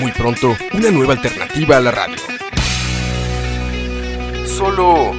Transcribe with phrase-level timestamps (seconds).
[0.00, 2.16] Muy pronto, una nueva alternativa a la radio.
[4.46, 5.12] Solo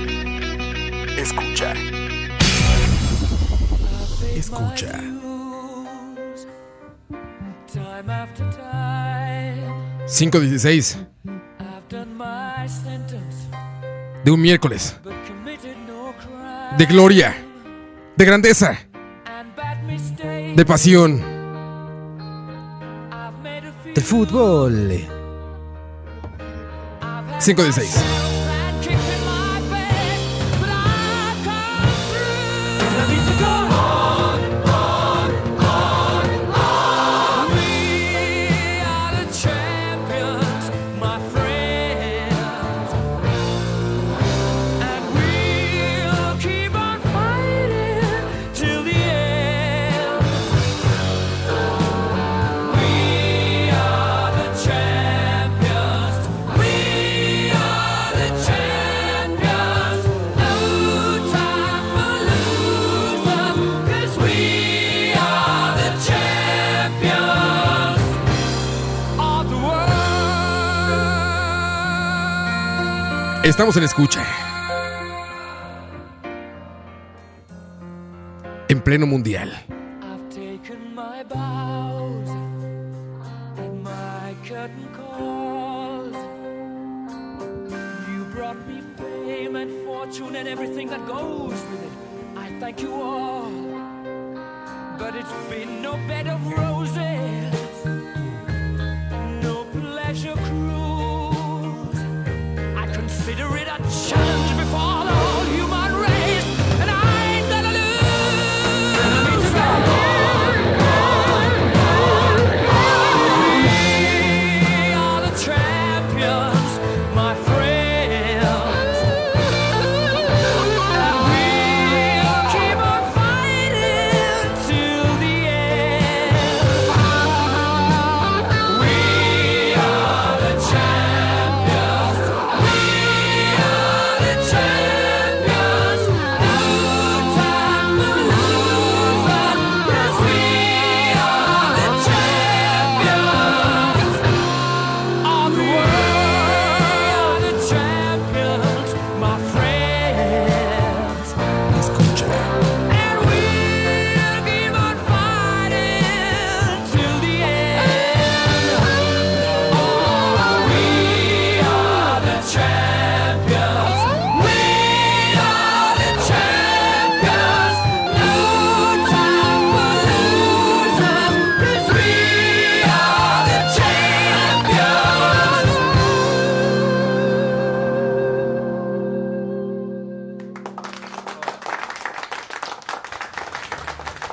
[1.16, 1.74] escucha.
[4.36, 5.00] Escucha.
[7.72, 9.62] Time after time,
[10.08, 10.98] 5.16
[11.60, 13.48] I've done my sentence,
[14.26, 15.00] de un miércoles.
[16.78, 17.36] De gloria.
[18.18, 18.80] De grandeza.
[20.56, 21.31] De pasión.
[23.94, 24.92] Del fútbol.
[27.02, 28.31] I've had 5 de 6.
[73.52, 74.26] Estamos en escucha.
[78.70, 79.52] En pleno mundial.
[90.34, 91.92] And everything that goes with it.
[92.38, 93.52] I thank you all,
[94.98, 97.61] but it's been no bed of roses,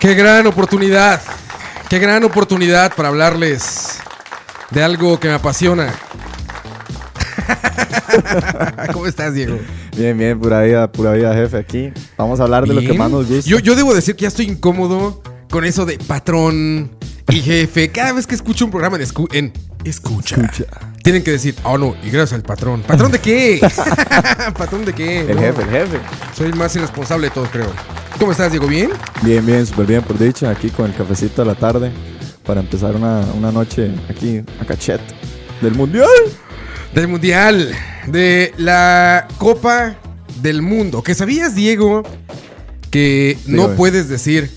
[0.08, 1.20] Qué gran oportunidad.
[1.90, 3.98] Qué gran oportunidad para hablarles
[4.70, 5.92] de algo que me apasiona.
[8.94, 9.58] ¿Cómo estás, Diego?
[9.94, 11.58] Bien, bien, pura vida, pura vida, jefe.
[11.58, 13.50] Aquí vamos a hablar de lo que más nos gusta.
[13.50, 15.20] Yo, yo debo decir que ya estoy incómodo
[15.50, 16.90] con eso de patrón
[17.28, 17.92] y jefe.
[17.92, 19.52] Cada vez que escucho un programa en, escu- en
[19.84, 20.36] escucha,
[21.04, 22.80] tienen que decir, oh no, y gracias al patrón.
[22.80, 23.60] ¿Patrón de qué?
[24.56, 25.20] ¿Patrón de qué?
[25.20, 25.98] el No, jefe, el jefe.
[26.34, 27.70] Soy el más irresponsable de todos, creo.
[28.18, 28.66] ¿Cómo estás, Diego?
[28.66, 28.90] ¿Bien?
[29.22, 30.50] Bien, bien, súper bien, por dicha.
[30.50, 31.92] Aquí con el cafecito de la tarde
[32.44, 35.00] para empezar una, una noche aquí a cachet
[35.60, 36.08] del mundial.
[36.94, 37.74] Del Mundial,
[38.06, 39.96] de la Copa
[40.40, 41.02] del Mundo.
[41.02, 42.02] ¿Que sabías, Diego,
[42.90, 43.76] que no Dígame.
[43.76, 44.50] puedes decir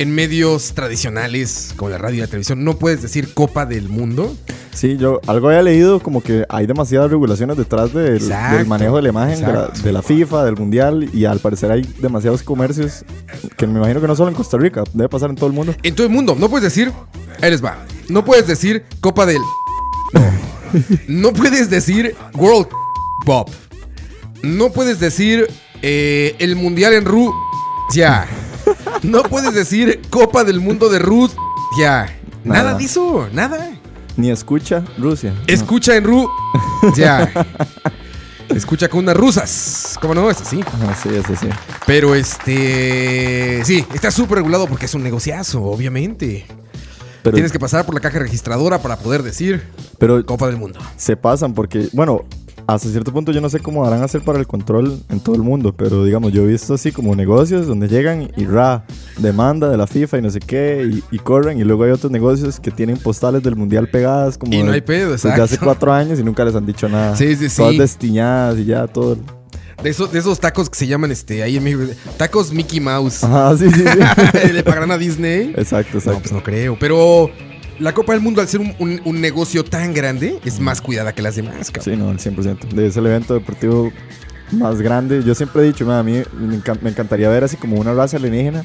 [0.00, 4.34] en medios tradicionales como la radio y la televisión, no puedes decir Copa del Mundo?
[4.72, 8.96] Sí, yo algo había leído como que hay demasiadas regulaciones detrás del, Exacto, del manejo
[8.96, 9.82] de la imagen de la, exacto.
[9.82, 13.04] de la FIFA, del mundial y al parecer hay demasiados comercios
[13.58, 15.74] que me imagino que no solo en Costa Rica, debe pasar en todo el mundo.
[15.82, 16.90] En todo el mundo, no puedes decir,
[17.42, 19.42] les va, no puedes decir Copa del...
[21.08, 22.68] No puedes decir World
[23.26, 23.50] Cup.
[24.42, 25.48] No puedes decir
[25.82, 28.28] eh, el Mundial en Rusia.
[29.02, 31.38] No puedes decir Copa del Mundo de Rusia.
[32.44, 32.74] Nada, Nada.
[32.74, 33.70] de eso, nada.
[34.16, 35.32] Ni escucha Rusia.
[35.46, 36.28] Escucha en Ru.
[36.96, 37.30] Ya.
[38.48, 39.96] Escucha con unas rusas.
[40.00, 40.28] ¿Cómo no?
[40.30, 40.60] Es así.
[41.02, 41.48] Sí, eso sí.
[41.86, 43.62] Pero este.
[43.64, 46.46] Sí, está súper regulado porque es un negociazo, obviamente.
[47.22, 49.62] Pero, Tienes que pasar por la caja registradora para poder decir
[49.98, 50.80] pero Copa del Mundo.
[50.96, 52.24] se pasan porque, bueno,
[52.74, 55.42] hasta cierto punto yo no sé cómo harán hacer para el control en todo el
[55.42, 58.84] mundo, pero digamos, yo he visto así como negocios donde llegan y ra,
[59.18, 62.10] demanda de la FIFA y no sé qué, y, y corren, y luego hay otros
[62.12, 65.42] negocios que tienen postales del mundial pegadas como Y no hay pedo, desde exacto.
[65.42, 67.16] hace cuatro años y nunca les han dicho nada.
[67.16, 67.56] Sí, sí, sí.
[67.56, 69.16] Todas destiñadas y ya todo.
[69.82, 71.84] De esos, de esos tacos que se llaman este ahí en México.
[72.18, 73.24] Tacos Mickey Mouse.
[73.24, 74.52] Ajá, sí, sí, sí.
[74.52, 75.54] ¿Le pagarán a Disney?
[75.56, 76.20] exacto, No, exacto.
[76.20, 76.76] pues no creo.
[76.78, 77.30] Pero
[77.80, 81.12] la Copa del Mundo, al ser un, un- un negocio tan grande, es más cuidada
[81.14, 81.94] que las demás, cabrón.
[81.94, 82.78] Sí, no, el 100%.
[82.80, 83.90] Es el evento deportivo
[84.52, 85.22] más grande.
[85.24, 88.16] Yo siempre he dicho, "Ma, a mí me, me encantaría ver así como una raza
[88.16, 88.62] alienígena,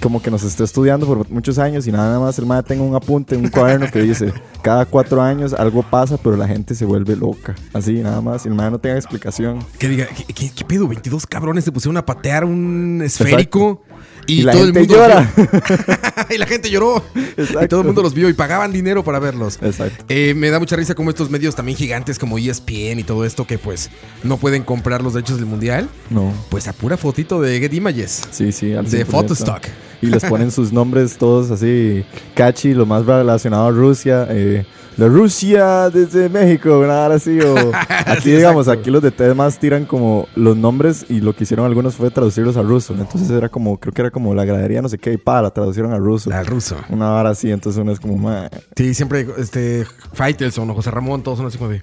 [0.00, 2.96] como que nos esté estudiando por muchos años y nada más el MAE tenga un
[2.96, 4.32] apunte un cuaderno que dice,
[4.62, 7.54] cada cuatro años algo pasa, pero la gente se vuelve loca.
[7.72, 8.44] Así, nada más.
[8.44, 9.60] Y el MAE no tenga explicación.
[9.78, 10.88] Que diga, ¿qué, qué- qué pedo?
[10.88, 13.82] 22 cabrones se pusieron a patear un esférico.
[14.26, 15.32] Y, Y la todo gente el mundo llora.
[16.30, 17.04] y la gente lloró.
[17.14, 17.64] Exacto.
[17.64, 19.58] Y todo el mundo los vio y pagaban dinero para verlos.
[19.62, 20.04] Exacto.
[20.08, 23.46] Eh, me da mucha risa como estos medios también gigantes como ESPN y todo esto
[23.46, 23.90] que pues
[24.22, 25.88] no pueden comprar los derechos del mundial.
[26.10, 26.32] No.
[26.50, 28.22] Pues a pura fotito de Get Images.
[28.30, 29.06] Sí, sí, al De 100%.
[29.06, 29.62] Photostock.
[30.00, 32.04] Y les ponen sus nombres todos así,
[32.34, 34.26] catchy, lo más relacionado a Rusia.
[34.30, 34.64] Eh,
[34.96, 37.40] la Rusia desde México, nada así.
[37.40, 37.72] O
[38.06, 41.44] aquí, Sí, digamos, aquí los de TED más tiran como los nombres y lo que
[41.44, 42.94] hicieron algunos fue traducirlos a ruso.
[42.94, 45.50] Entonces era como, creo que era como la gradería, no sé qué, y pa, la
[45.50, 46.30] traducieron a ruso.
[46.32, 46.76] Al ruso.
[46.90, 48.48] Una vara así, entonces uno es como, "Ma".
[48.76, 51.80] Sí, siempre este Faitelson o José Ramón, todos son así como de.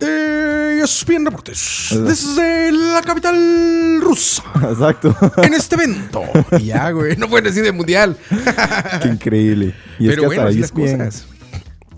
[0.00, 1.88] Eh, ESPN Deportes.
[2.06, 4.42] Desde la capital rusa.
[4.70, 5.16] Exacto.
[5.42, 6.22] En este evento.
[6.58, 7.16] Y ya, güey.
[7.16, 8.14] No pueden decir de mundial.
[9.02, 9.74] qué increíble.
[9.98, 10.98] Y Pero es que bueno, hasta las es bien.
[10.98, 11.26] cosas.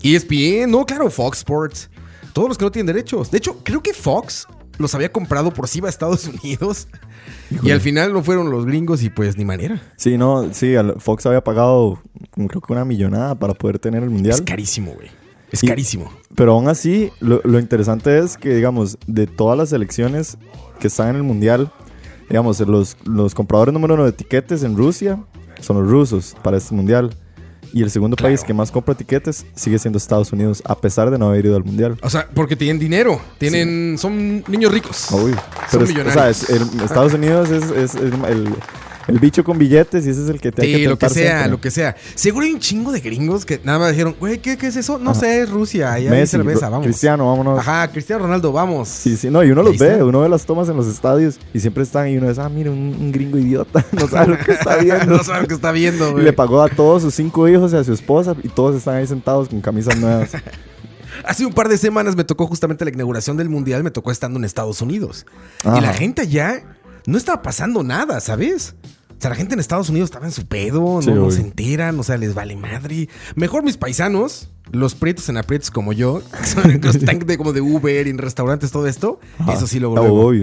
[0.03, 1.89] ESPN, no, claro, Fox Sports.
[2.33, 3.31] Todos los que no tienen derechos.
[3.31, 4.47] De hecho, creo que Fox
[4.77, 6.87] los había comprado por si iba a Estados Unidos.
[7.63, 9.81] Y al final no fueron los gringos y pues ni manera.
[9.97, 12.01] Sí, no, sí, Fox había pagado
[12.31, 14.35] como creo que una millonada para poder tener el mundial.
[14.35, 15.09] Es carísimo, güey.
[15.51, 16.11] Es Y- carísimo.
[16.35, 20.37] Pero aún así, lo, lo interesante es que, digamos, de todas las selecciones
[20.79, 21.71] que están en el mundial,
[22.29, 25.19] digamos, los, los compradores número uno de tiquetes en Rusia
[25.59, 27.15] son los rusos para este mundial.
[27.73, 28.29] Y el segundo Claro.
[28.29, 31.55] país que más compra tiquetes sigue siendo Estados Unidos, a pesar de no haber ido
[31.55, 31.97] al mundial.
[32.01, 33.21] O sea, porque tienen dinero.
[33.37, 33.97] Tienen.
[33.97, 35.07] Son niños ricos.
[35.11, 35.39] Uy, Son
[35.71, 36.43] pero es- o sea, millonarios.
[36.43, 38.55] es- el- Estados Unidos es, es el, el-
[39.09, 41.09] el bicho con billetes y ese es el que te hay Sí, que lo que
[41.09, 41.49] sea, siempre.
[41.51, 41.95] lo que sea.
[42.15, 44.97] Seguro hay un chingo de gringos que nada más dijeron, güey, ¿qué, qué es eso?
[44.99, 45.19] No Ajá.
[45.21, 45.91] sé, es Rusia.
[45.93, 46.85] Ahí hay Messi, cerveza, Ro- vamos.
[46.87, 47.59] Cristiano, vámonos.
[47.59, 48.87] Ajá, Cristiano Ronaldo, vamos.
[48.87, 50.05] Sí, sí, no, y uno los ve, está.
[50.05, 52.71] uno ve las tomas en los estadios y siempre están y uno dice, ah, mira,
[52.71, 55.05] un, un gringo idiota, no sabe lo que está viendo.
[55.17, 56.23] no sabe lo que está viendo, y güey.
[56.23, 59.07] le pagó a todos sus cinco hijos y a su esposa y todos están ahí
[59.07, 60.29] sentados con camisas nuevas.
[61.25, 64.39] Hace un par de semanas me tocó justamente la inauguración del Mundial, me tocó estando
[64.39, 65.25] en Estados Unidos.
[65.65, 66.63] Y la gente allá
[67.05, 68.75] no estaba pasando nada, ¿sabes?
[69.19, 71.99] O sea, la gente en Estados Unidos estaba en su pedo, Sí, no, se enteran,
[71.99, 73.09] o sea, les vale madre.
[73.35, 77.51] Mejor mis paisanos, los prietos en aprietos como yo, que son los tanques de, como
[77.51, 79.53] de Uber y en restaurantes, todo esto, Ajá.
[79.55, 80.33] eso sí lo luego.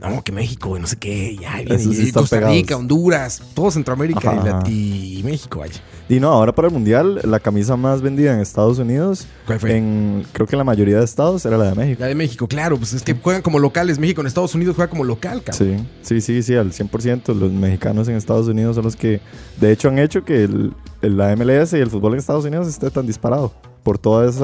[0.00, 2.56] No, que México, no sé qué, ya sí y Costa pegados.
[2.56, 4.70] Rica, Honduras, todo Centroamérica Ajá, y, ajá.
[4.70, 5.78] Y México, vaya.
[6.08, 9.76] Y no, ahora para el mundial, la camisa más vendida en Estados Unidos, ¿Cuál fue?
[9.76, 12.00] en creo que la mayoría de estados era la de México.
[12.00, 13.98] La de México, claro, pues es que juegan como locales.
[13.98, 15.86] México en Estados Unidos juega como local, cabrón.
[16.02, 17.34] Sí, sí, sí, sí, al 100%.
[17.34, 19.20] Los mexicanos en Estados Unidos son los que,
[19.60, 20.72] de hecho, han hecho que el,
[21.02, 23.52] el- la MLS y el fútbol en Estados Unidos esté tan disparado.
[23.82, 24.36] Por todos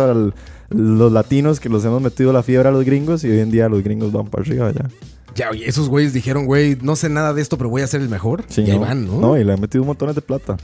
[0.70, 3.68] los latinos que los hemos metido la fiebre a los gringos y hoy en día
[3.68, 4.88] los gringos van para arriba ya.
[5.36, 8.00] Ya, oye, esos güeyes dijeron, güey, no sé nada de esto, pero voy a ser
[8.00, 8.44] el mejor.
[8.48, 8.86] Sí, y ahí ¿no?
[8.86, 9.20] van, ¿no?
[9.20, 10.56] No, y le han metido montones de plata.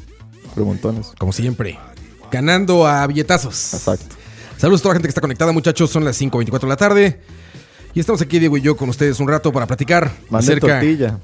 [0.54, 1.12] Pero montones.
[1.18, 1.78] Como siempre.
[2.30, 3.74] Ganando a billetazos.
[3.74, 4.16] Exacto.
[4.56, 5.90] Saludos a toda la gente que está conectada, muchachos.
[5.90, 7.20] Son las 5.24 de la tarde.
[7.94, 10.80] Y estamos aquí, Diego y yo, con ustedes un rato para platicar Manden acerca...
[10.80, 11.18] tortilla.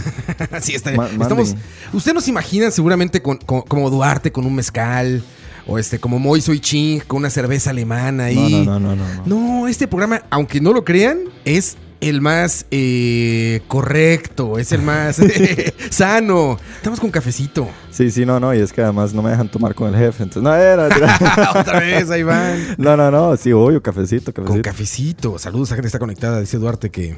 [0.60, 0.92] sí, está.
[0.92, 1.54] Ma- estamos.
[1.92, 5.22] Usted nos imagina seguramente con, con- como Duarte con un mezcal.
[5.66, 8.64] O este, como Moiso y Ching con una cerveza alemana ahí.
[8.66, 9.60] no, no, no, no, no.
[9.60, 15.20] No, este programa, aunque no lo crean, es el más eh, correcto, es el más
[15.90, 16.58] sano.
[16.76, 17.68] Estamos con cafecito.
[17.90, 18.54] Sí, sí, no, no.
[18.54, 20.22] Y es que además no me dejan tomar con el jefe.
[20.22, 20.86] Entonces, no era.
[21.60, 22.58] Otra vez, ahí van.
[22.78, 23.36] no, no, no.
[23.36, 24.62] Sí, obvio, cafecito, Con cafecito.
[24.70, 25.38] cafecito.
[25.38, 26.40] Saludos a gente que está conectada.
[26.40, 27.16] Dice Duarte que,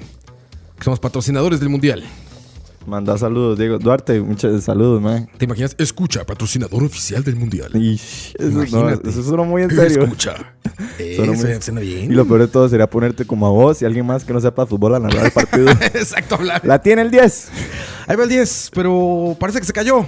[0.78, 2.02] que somos patrocinadores del Mundial.
[2.86, 3.78] Manda saludos, Diego.
[3.78, 5.28] Duarte, muchos saludos, man.
[5.38, 5.76] ¿Te imaginas?
[5.78, 7.70] Escucha, patrocinador oficial del Mundial.
[7.76, 10.02] Ish, eso, no, eso suena muy en serio.
[10.02, 10.54] Escucha.
[11.16, 12.10] Suena muy- suena bien.
[12.10, 14.40] Y lo peor de todo sería ponerte como a vos y alguien más que no
[14.40, 15.70] sepa fútbol a narrar el partido.
[15.94, 16.60] Exacto, hablar.
[16.64, 17.48] La tiene el 10.
[18.06, 20.06] Ahí va el 10, pero parece que se cayó.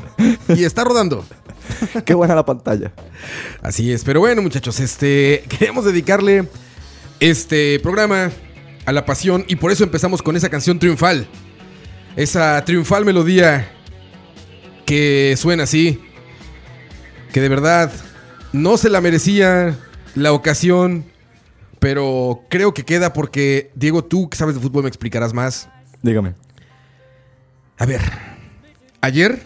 [0.48, 1.24] Y está rodando.
[2.04, 2.92] Qué buena la pantalla.
[3.62, 6.48] Así es, pero bueno, muchachos, este queremos dedicarle
[7.20, 8.30] este programa
[8.86, 11.26] a la pasión y por eso empezamos con esa canción triunfal.
[12.16, 13.70] Esa triunfal melodía
[14.86, 16.00] que suena así,
[17.32, 17.90] que de verdad
[18.52, 19.76] no se la merecía
[20.14, 21.04] la ocasión,
[21.80, 25.68] pero creo que queda porque Diego, tú que sabes de fútbol me explicarás más.
[26.02, 26.34] Dígame.
[27.78, 28.00] A ver,
[29.00, 29.42] ayer,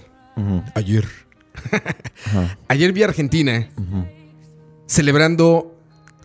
[0.74, 1.06] ayer,
[2.26, 3.68] ajá, ayer vi a Argentina
[4.86, 5.74] celebrando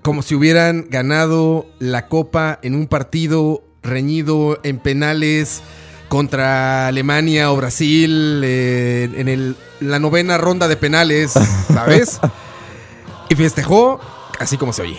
[0.02, 5.62] como si hubieran ganado la copa en un partido reñido en penales
[6.10, 11.32] contra Alemania o Brasil eh, en el- la novena ronda de penales,
[11.74, 12.20] ¿sabes?
[13.30, 14.00] y festejó
[14.44, 14.98] así como se oye.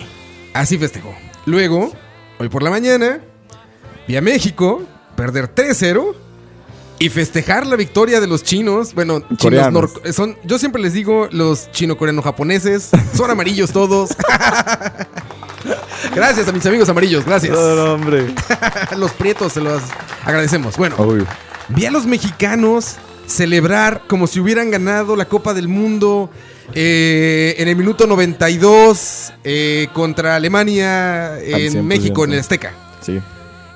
[0.53, 1.13] Así festejó.
[1.45, 1.91] Luego,
[2.39, 3.19] hoy por la mañana,
[4.07, 4.81] vi a México
[5.15, 6.15] perder 3-0
[6.99, 8.93] y festejar la victoria de los chinos.
[8.93, 12.89] Bueno, chinos nor- son, yo siempre les digo los chino-coreano-japoneses.
[13.15, 14.11] Son amarillos todos.
[16.15, 17.53] gracias a mis amigos amarillos, gracias.
[17.55, 18.27] No, no, hombre.
[18.97, 19.81] los prietos se los
[20.23, 20.77] agradecemos.
[20.77, 21.25] Bueno, Obvio.
[21.69, 22.95] vi a los mexicanos
[23.27, 26.29] celebrar como si hubieran ganado la Copa del Mundo
[26.73, 31.83] eh, en el minuto 92 eh, contra Alemania en 100%.
[31.83, 32.73] México, en el Azteca.
[33.01, 33.19] Sí.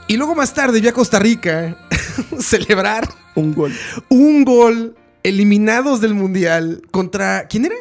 [0.08, 1.78] Y luego más tarde vi a Costa Rica
[2.40, 3.74] celebrar Un gol.
[4.10, 7.48] un gol eliminados del Mundial contra...
[7.48, 7.76] ¿Quién era?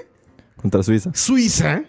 [0.56, 1.10] Contra Suiza.
[1.14, 1.84] Suiza,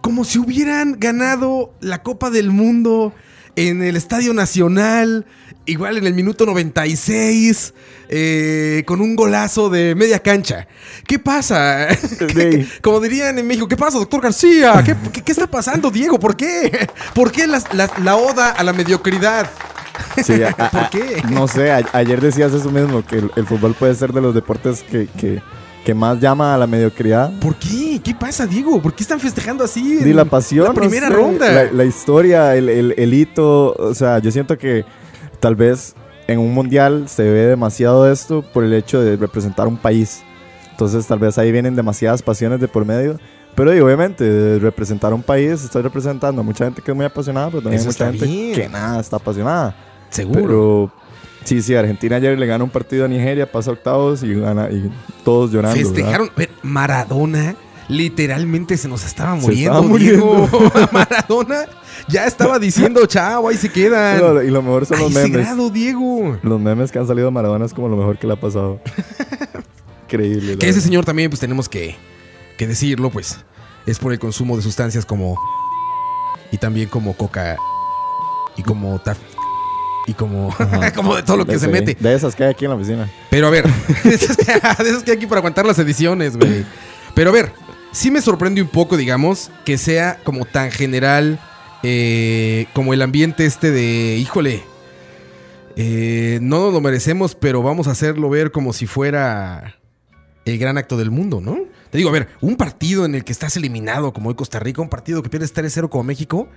[0.00, 3.12] como si hubieran ganado la Copa del Mundo
[3.56, 5.24] en el Estadio Nacional,
[5.64, 7.74] igual en el minuto 96,
[8.08, 10.68] eh, con un golazo de media cancha.
[11.06, 11.88] ¿Qué pasa?
[12.82, 14.82] Como dirían en México, ¿qué pasa, doctor García?
[14.84, 16.18] ¿Qué, qué- qué está pasando, Diego?
[16.20, 16.88] ¿Por qué?
[17.14, 19.50] ¿Por qué la oda a la mediocridad?
[20.22, 21.22] Sí, a- a- ¿Por qué?
[21.30, 24.34] No sé, a- ayer decías eso mismo, que el, el fútbol puede ser de los
[24.34, 25.42] deportes que, que,
[25.86, 27.30] que más llama a la mediocridad.
[27.38, 28.00] ¿Por qué?
[28.02, 28.82] ¿Qué pasa, Diego?
[28.82, 29.98] ¿Por qué están festejando así?
[30.02, 30.64] En la pasión.
[30.64, 31.50] La no primera sé, ronda.
[31.52, 33.72] La, la historia, el, el- el hito.
[33.74, 34.84] O sea, yo siento que
[35.38, 35.94] tal vez
[36.26, 40.22] en un mundial se ve demasiado esto por el hecho de representar un país.
[40.72, 43.20] Entonces, tal vez ahí vienen demasiadas pasiones de por medio.
[43.54, 47.06] Pero y obviamente, de representar un país, estoy representando a mucha gente que es muy
[47.06, 48.54] apasionada, pero también Eso hay mucha gente bien.
[48.54, 49.76] que nada está apasionada.
[50.10, 50.42] Seguro.
[50.42, 50.92] Pero
[51.46, 54.90] sí, sí, Argentina ayer le gana un partido a Nigeria, pasa octavos y gana y
[55.24, 55.76] todos llorando.
[55.76, 55.92] ¿verdad?
[55.94, 56.30] Festejaron.
[56.36, 57.56] Ver, Maradona
[57.88, 59.72] literalmente se nos estaba muriendo.
[59.72, 60.48] estaba muriendo.
[60.50, 60.72] Diego.
[60.92, 61.66] Maradona
[62.08, 64.18] ya estaba diciendo, chao, ahí se quedan.
[64.20, 65.46] No, y lo mejor son los ese memes.
[65.46, 66.38] grado, Diego.
[66.42, 68.80] Los memes que han salido de Maradona es como lo mejor que le ha pasado.
[70.06, 70.58] Increíble.
[70.58, 70.84] Que ese verdad.
[70.84, 71.96] señor también, pues tenemos que,
[72.58, 73.38] que decirlo, pues,
[73.86, 75.36] es por el consumo de sustancias como.
[76.52, 77.56] Y también como coca.
[78.56, 79.18] Y como taf.
[80.06, 80.54] Y como.
[80.94, 81.96] como de todo lo que se mete.
[81.98, 83.10] De esas que hay aquí en la oficina.
[83.30, 83.64] Pero a ver,
[84.04, 86.64] de esas que, de esas que hay aquí para aguantar las ediciones, güey.
[87.14, 87.52] Pero a ver,
[87.92, 91.40] sí me sorprende un poco, digamos, que sea como tan general
[91.82, 94.62] eh, como el ambiente este de, híjole,
[95.76, 99.76] eh, no nos lo merecemos, pero vamos a hacerlo ver como si fuera
[100.44, 101.58] el gran acto del mundo, ¿no?
[101.90, 104.80] Te digo, a ver, un partido en el que estás eliminado como hoy Costa Rica,
[104.82, 106.48] un partido que pierdes 3-0 como México,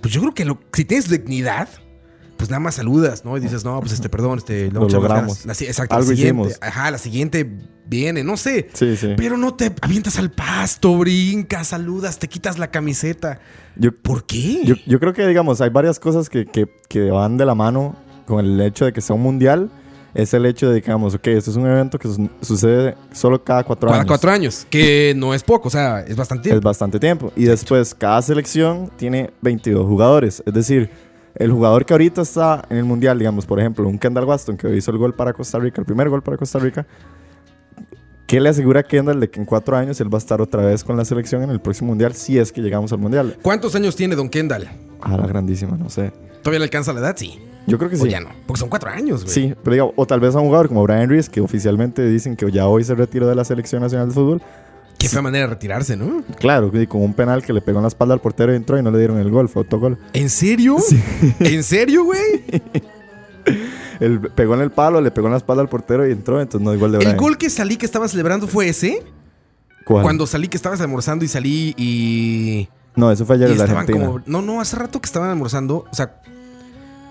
[0.00, 1.68] pues yo creo que lo- si tienes dignidad,
[2.42, 3.36] pues nada más saludas, ¿no?
[3.36, 5.46] Y dices, no, pues este, perdón, este, Lo logramos.
[5.46, 6.58] La exacto, Algo la siguiente, hicimos.
[6.60, 7.48] Ajá, la siguiente
[7.86, 8.68] viene, no sé.
[8.72, 9.14] Sí, sí.
[9.16, 13.38] Pero no te avientas al pasto, brincas, saludas, te quitas la camiseta.
[13.76, 14.62] Yo, ¿Por qué?
[14.64, 17.94] yo, yo creo que, digamos, hay varias cosas que, que, que van de la mano
[18.26, 19.70] con el hecho de que sea un mundial.
[20.12, 23.62] Es el hecho de, digamos, ok, esto es un evento que su- sucede solo cada
[23.62, 24.08] cuatro Cada años.
[24.08, 26.68] cuatro años, que no es poco, o sea, es bastante Es tiempo.
[26.68, 27.32] bastante tiempo.
[27.36, 30.42] Y después, cada selección tiene 22 jugadores.
[30.44, 30.90] Es decir,
[31.34, 34.74] el jugador que ahorita está en el mundial, digamos, por ejemplo, un Kendall Waston que
[34.76, 36.86] hizo el gol para Costa Rica, el primer gol para Costa Rica.
[38.26, 40.64] ¿Qué le asegura a Kendall de que en cuatro años él va a estar otra
[40.64, 43.36] vez con la selección en el próximo mundial si es que llegamos al mundial?
[43.42, 44.68] ¿Cuántos años tiene Don Kendall?
[45.02, 46.12] A la grandísima, no sé.
[46.42, 47.14] ¿Todavía le alcanza la edad?
[47.16, 47.38] Sí.
[47.66, 48.08] Yo creo que O sí.
[48.08, 48.30] ya no.
[48.46, 49.34] Porque son cuatro años, güey.
[49.34, 52.34] Sí, pero digo, o tal vez a un jugador como Brian Reese, que oficialmente dicen
[52.34, 54.42] que ya hoy se retiró de la selección nacional de fútbol.
[55.02, 56.22] Qué fea manera de retirarse, ¿no?
[56.38, 58.78] Claro, y con un penal que le pegó en la espalda al portero y entró
[58.78, 59.98] y no le dieron el gol, fue autogol.
[60.12, 60.76] ¿En serio?
[61.40, 62.44] ¿En serio, güey?
[64.00, 66.64] Él pegó en el palo, le pegó en la espalda al portero y entró, entonces
[66.64, 67.12] no gol de Brian.
[67.12, 69.02] ¿El gol que salí que estaba celebrando fue ese?
[69.84, 70.02] ¿Cuál?
[70.02, 72.68] Cuando salí que estabas almorzando y salí y...
[72.94, 74.06] No, eso fue ayer en la Argentina.
[74.06, 74.20] como...
[74.26, 75.86] No, no, hace rato que estaban almorzando.
[75.90, 76.20] O sea,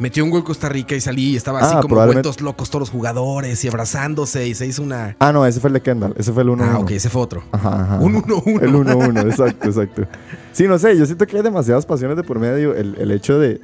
[0.02, 2.82] metió un gol Costa Rica y salí y estaba así Ah, como vueltos locos todos
[2.82, 5.16] los jugadores y abrazándose y se hizo una...
[5.20, 6.16] Ah, no, ese fue el de Kendall.
[6.18, 6.62] Ese fue el 1-1.
[6.64, 7.44] Ah, ok, ese fue otro.
[7.52, 8.00] Ajá, ajá.
[8.00, 8.64] Un 1-1.
[8.64, 10.08] El 1-1, exacto, exacto.
[10.54, 12.74] Sí, no sé, yo siento que hay demasiadas pasiones de por medio.
[12.76, 13.62] El, el hecho de,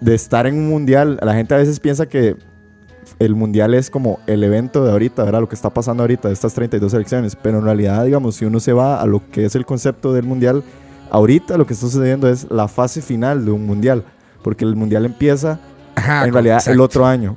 [0.00, 2.36] de estar en un mundial, la gente a veces piensa que
[3.20, 5.40] el mundial es como el evento de ahorita, ¿verdad?
[5.40, 7.36] Lo que está pasando ahorita de estas 32 selecciones.
[7.36, 10.24] Pero en realidad, digamos, si uno se va a lo que es el concepto del
[10.24, 10.64] mundial,
[11.12, 14.04] ahorita lo que está sucediendo es la fase final de un mundial.
[14.46, 15.58] Porque el mundial empieza
[15.96, 17.36] Ajá, en realidad el otro año.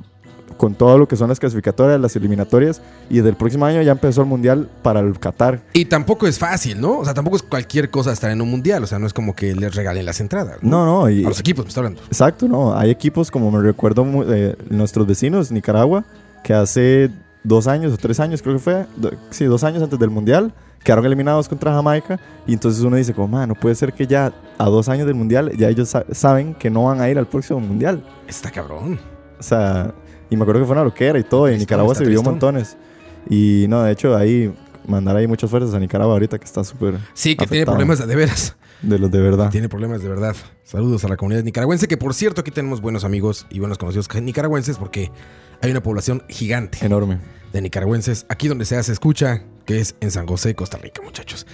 [0.56, 2.80] Con todo lo que son las clasificatorias, las eliminatorias.
[3.08, 5.60] Y desde el próximo año ya empezó el mundial para el Qatar.
[5.72, 6.98] Y tampoco es fácil, ¿no?
[6.98, 8.84] O sea, tampoco es cualquier cosa estar en un mundial.
[8.84, 10.58] O sea, no es como que les regalen las entradas.
[10.62, 11.10] No, no.
[11.10, 12.00] Y, A los equipos, me está hablando.
[12.02, 12.78] Exacto, no.
[12.78, 16.04] Hay equipos como me recuerdo eh, nuestros vecinos, Nicaragua,
[16.44, 17.10] que hace
[17.44, 20.52] dos años o tres años creo que fue, do- sí, dos años antes del Mundial,
[20.84, 22.18] quedaron eliminados contra Jamaica.
[22.46, 25.14] Y entonces uno dice como, man, no puede ser que ya a dos años del
[25.14, 28.02] Mundial ya ellos sa- saben que no van a ir al próximo Mundial.
[28.26, 28.98] Está cabrón.
[29.38, 29.94] O sea,
[30.28, 32.76] y me acuerdo que fue una loquera y todo, y en Nicaragua se vivió montones.
[33.28, 34.52] Y no, de hecho, ahí
[34.86, 38.06] mandar ahí muchas fuerzas a Nicaragua ahorita que está súper Sí, que tiene problemas de,
[38.06, 38.56] de veras.
[38.82, 39.50] De los de verdad.
[39.50, 40.36] Tiene problemas de verdad.
[40.64, 44.08] Saludos a la comunidad nicaragüense, que por cierto aquí tenemos buenos amigos y buenos conocidos
[44.20, 45.10] nicaragüenses porque
[45.62, 47.18] hay una población gigante Enorme.
[47.52, 51.46] de nicaragüenses aquí donde se hace escucha, que es en San José, Costa Rica, muchachos.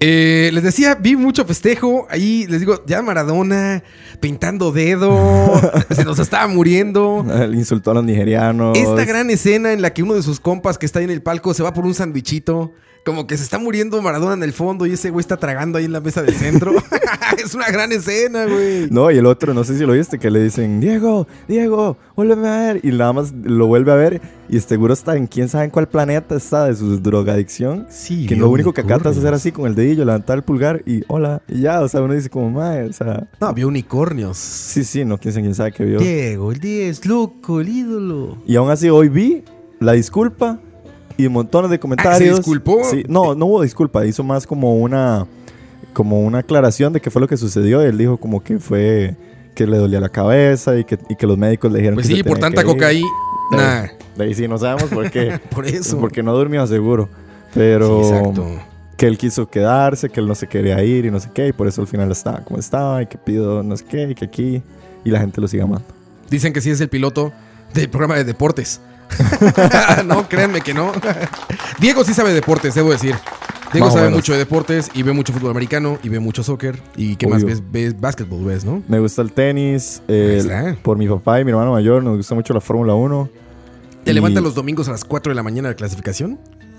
[0.00, 2.06] Eh, les decía, vi mucho festejo.
[2.08, 3.84] Ahí les digo, ya Maradona
[4.18, 5.60] pintando dedo,
[5.90, 7.24] se nos estaba muriendo.
[7.30, 8.78] El insultó a los nigerianos.
[8.78, 11.22] Esta gran escena en la que uno de sus compas que está ahí en el
[11.22, 12.72] palco se va por un sandwichito.
[13.04, 15.86] Como que se está muriendo Maradona en el fondo y ese güey está tragando ahí
[15.86, 16.72] en la mesa del centro.
[17.42, 18.88] es una gran escena, güey.
[18.90, 22.48] No, y el otro, no sé si lo viste, que le dicen, Diego, Diego, vuélveme
[22.48, 22.80] a ver.
[22.84, 25.88] Y nada más lo vuelve a ver y seguro está en quién sabe en cuál
[25.88, 27.86] planeta está de su drogadicción.
[27.88, 29.18] Sí, que lo único que hace unicornios.
[29.18, 32.14] hacer así con el dedillo, levantar el pulgar y hola, y ya, o sea, uno
[32.14, 34.36] dice como, mae, o sea, No, vio unicornios.
[34.36, 35.98] sí, sí, no, quién sabe, quién sabe qué vio.
[36.00, 38.38] Diego, el 10, loco, el ídolo.
[38.46, 39.44] Y aún así hoy vi
[39.78, 40.60] la disculpa
[41.24, 42.36] y montones de comentarios.
[42.36, 42.80] disculpó?
[42.90, 45.26] Sí, no, no hubo disculpa, hizo más como una
[45.92, 47.80] como una aclaración de qué fue lo que sucedió.
[47.80, 49.16] Él dijo como que fue
[49.54, 52.14] que le dolía la cabeza y que, y que los médicos le dijeron Pues que
[52.14, 53.08] sí, se por tanta cocaína.
[54.16, 55.40] De ahí sí no sabemos por qué.
[55.50, 55.98] Por eso.
[55.98, 57.08] porque no durmió seguro.
[57.52, 58.46] Pero Sí, exacto.
[58.96, 61.52] que él quiso quedarse, que él no se quería ir y no sé qué, y
[61.52, 64.26] por eso al final estaba como estaba y que pido no sé qué, y que
[64.26, 64.62] aquí
[65.04, 65.84] y la gente lo sigue amando.
[66.30, 67.32] Dicen que sí es el piloto
[67.74, 68.80] del programa de deportes.
[70.06, 70.92] no, créanme que no.
[71.80, 73.14] Diego sí sabe de deportes, debo decir.
[73.72, 74.18] Diego Más o sabe menos.
[74.18, 76.80] mucho de deportes y ve mucho fútbol americano y ve mucho soccer.
[76.96, 77.54] ¿Y qué más Obvio.
[77.54, 77.62] ves?
[77.70, 78.82] Ves básquetbol, ves, ¿no?
[78.88, 80.76] Me gusta el tenis, eh, está.
[80.82, 83.28] por mi papá y mi hermano mayor nos gusta mucho la Fórmula 1.
[84.02, 86.38] ¿Te Y- levantan los domingos a las 4 de la mañana de clasificación?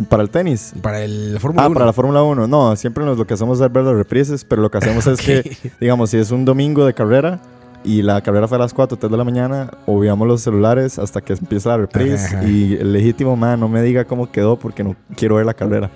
[0.10, 0.74] Para el tenis.
[0.82, 1.74] Para el, la Fórmula Ah, 1.
[1.76, 2.48] para la Fórmula 1.
[2.48, 5.22] No, siempre nos- lo que hacemos es ver las reprises, pero lo que hacemos es
[5.26, 7.40] que, digamos, si es un domingo de carrera
[7.84, 11.22] y la carrera fue a las 4 3 de la mañana, obviamos los celulares hasta
[11.22, 14.84] que empieza la reprise Ajá, y el legítimo, man, no me diga cómo quedó porque
[14.84, 15.90] no quiero ver la carrera.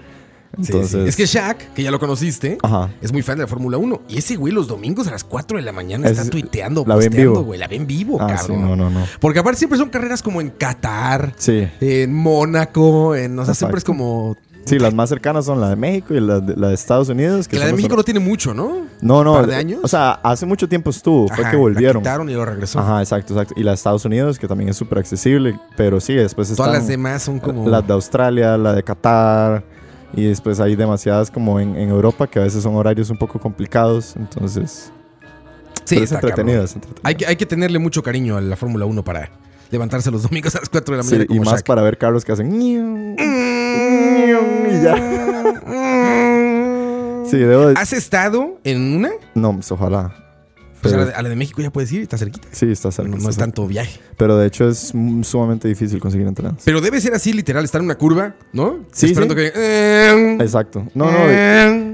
[0.57, 0.71] Sí, sí.
[0.71, 2.89] Entonces, Es que Shaq, que ya lo conociste, Ajá.
[3.01, 4.03] es muy fan de la Fórmula 1.
[4.07, 6.95] Y ese güey los domingos a las 4 de la mañana Es- está tuiteando, la
[6.95, 7.43] ven posteando, vivo.
[7.43, 7.59] güey.
[7.59, 8.61] La ven vivo, Ah, sí, cabrón.
[8.61, 9.05] no, no, no.
[9.19, 11.67] Porque aparte siempre son carreras como en Qatar, Sí.
[11.81, 14.37] en Mónaco, en, o sea, siempre es como...
[14.65, 17.47] Sí, las más cercanas son la de México y la de, la de Estados Unidos.
[17.47, 18.87] Que la de son México no tiene mucho, ¿no?
[18.99, 19.33] No, no.
[19.33, 19.79] par de años.
[19.83, 21.27] O sea, hace mucho tiempo estuvo.
[21.27, 22.01] Fue Ajá, que la volvieron.
[22.01, 22.79] quitaron y lo regresó.
[22.79, 23.53] Ajá, exacto, exacto.
[23.57, 25.59] Y la de Estados Unidos, que también es súper accesible.
[25.77, 26.65] Pero sí, después están...
[26.65, 27.69] Todas las demás son como...
[27.69, 29.63] Las de Australia, la de Qatar.
[30.13, 33.39] Y después hay demasiadas como en, en Europa que a veces son horarios un poco
[33.39, 34.15] complicados.
[34.15, 34.91] Entonces,
[35.83, 36.63] sí, entretenido.
[36.63, 37.01] es entretenido.
[37.03, 39.29] Hay que, hay que tenerle mucho cariño a la Fórmula 1 para
[39.71, 41.65] levantarse los domingos a las 4 de la Sí, mañana y como más Shaq.
[41.65, 42.61] para ver carros que hacen.
[42.61, 42.75] y
[44.83, 44.95] ya.
[47.29, 49.09] Sí, debo de- ¿Has estado en una?
[49.33, 50.13] No, pues, ojalá.
[50.81, 52.47] Pues a la, de, a la de México ya puedes ir, está cerquita.
[52.51, 53.09] Sí, está cerca.
[53.09, 53.45] No, no está es cerca.
[53.47, 53.99] tanto viaje.
[54.17, 56.61] Pero de hecho es sumamente difícil conseguir entradas.
[56.63, 58.85] Pero debe ser así, literal, estar en una curva, ¿no?
[58.91, 59.39] Sí, Esperando sí.
[59.41, 59.51] que...
[59.55, 60.85] eh, Exacto.
[60.93, 61.17] No, no.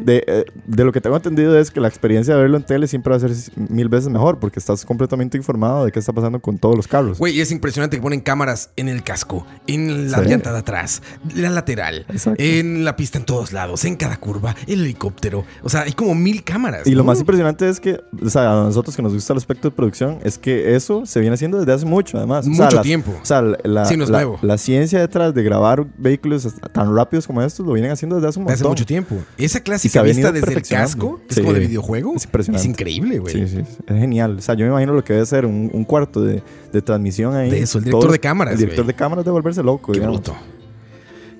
[0.01, 2.63] De, de, eh, de lo que tengo entendido es que la experiencia de verlo en
[2.63, 6.13] tele siempre va a ser mil veces mejor porque estás completamente informado de qué está
[6.13, 7.17] pasando con todos los carros.
[7.19, 10.29] Güey, es impresionante que ponen cámaras en el casco, en la Sí.
[10.29, 11.01] llanta de atrás,
[11.35, 12.41] la lateral, Exacto.
[12.43, 15.43] en la pista en todos lados, en cada curva, el helicóptero.
[15.63, 16.85] O sea, hay como mil cámaras.
[16.87, 19.69] Y lo más impresionante es que, o sea, a nosotros que nos gusta el aspecto
[19.69, 22.47] de producción, es que eso se viene haciendo desde hace mucho, además.
[22.47, 23.11] O sea, Mucho las- tiempo.
[23.21, 24.39] O sea, la, Sí, no es la- nuevo.
[24.41, 28.39] la ciencia detrás de grabar vehículos tan rápidos como estos lo vienen haciendo desde hace
[28.39, 28.73] un Desde montón.
[28.73, 29.15] hace mucho tiempo.
[29.37, 29.61] Esa Y
[29.91, 32.67] que ha vista desde el casco, que es como de videojuego, Es impresionante.
[32.67, 33.33] increíble, güey.
[33.33, 34.37] Sí, sí, es genial.
[34.37, 37.35] O sea, yo me imagino lo que debe ser un, un cuarto de, de transmisión
[37.35, 37.49] ahí.
[37.49, 38.93] De eso, el director Todos- de cámaras, El director güey.
[38.93, 39.91] de cámaras debe volverse loco.
[39.91, 40.21] Qué digamos.
[40.21, 40.35] bruto.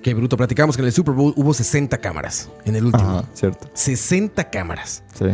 [0.02, 0.36] Qué bruto.
[0.36, 3.18] Platicamos que en el Super Bowl hubo 60 cámaras en el último.
[3.18, 3.68] Ajá, cierto.
[3.72, 5.02] 60 cámaras.
[5.16, 5.26] Sí.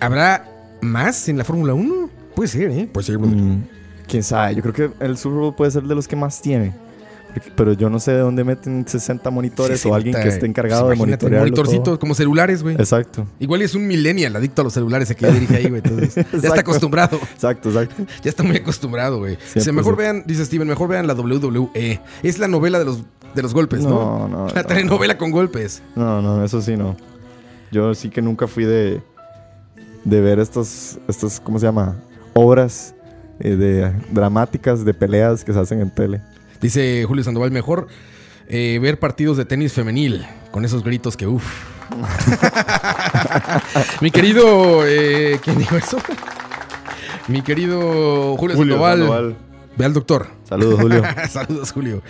[0.00, 0.48] ¿Habrá
[0.80, 2.08] más en la Fórmula 1?
[2.34, 2.88] Puede ser, ¿eh?
[2.92, 3.18] Puede ser.
[3.18, 3.64] Mm,
[4.06, 6.72] Quién sabe, yo creo que el Super Bowl puede ser de los que más tiene.
[7.56, 10.88] Pero yo no sé de dónde meten 60 monitores o alguien que 60, esté encargado
[10.88, 11.40] de imagínate, monitorear.
[11.42, 12.74] monitorcitos como celulares, güey.
[12.76, 15.82] Exacto, Igual es un millennial adicto a los celulares el que ya dirige ahí, güey.
[16.40, 17.16] Ya está acostumbrado.
[17.34, 18.04] exacto, exacto.
[18.22, 19.38] Ya está muy acostumbrado, güey.
[19.54, 19.72] Dice, 100%.
[19.74, 22.00] mejor vean, dice Steven, mejor vean la WWE.
[22.22, 23.02] Es la novela de los,
[23.34, 23.88] de los golpes, ¿no?
[23.90, 24.68] No, no, La no.
[24.68, 25.82] telenovela con golpes.
[25.96, 26.96] No, no, eso sí no.
[27.70, 29.00] Yo sí que nunca fui de,
[30.04, 31.96] de ver estas, estas, ¿cómo se llama?
[32.34, 32.94] Obras
[33.40, 36.20] eh, de dramáticas de peleas que se hacen en tele.
[36.62, 37.88] Dice Julio Sandoval, mejor
[38.48, 41.44] eh, ver partidos de tenis femenil con esos gritos que uff.
[44.00, 45.98] Mi querido, eh, ¿quién dijo eso?
[47.28, 49.36] Mi querido Julio, Sandoval.
[49.76, 50.28] Ve al doctor.
[50.44, 51.02] Saludos, Julio.
[51.30, 52.02] Saludos, Julio.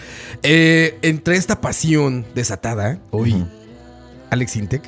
[0.43, 3.45] Eh, entre esta pasión desatada, hoy.
[4.31, 4.83] Alex Intec.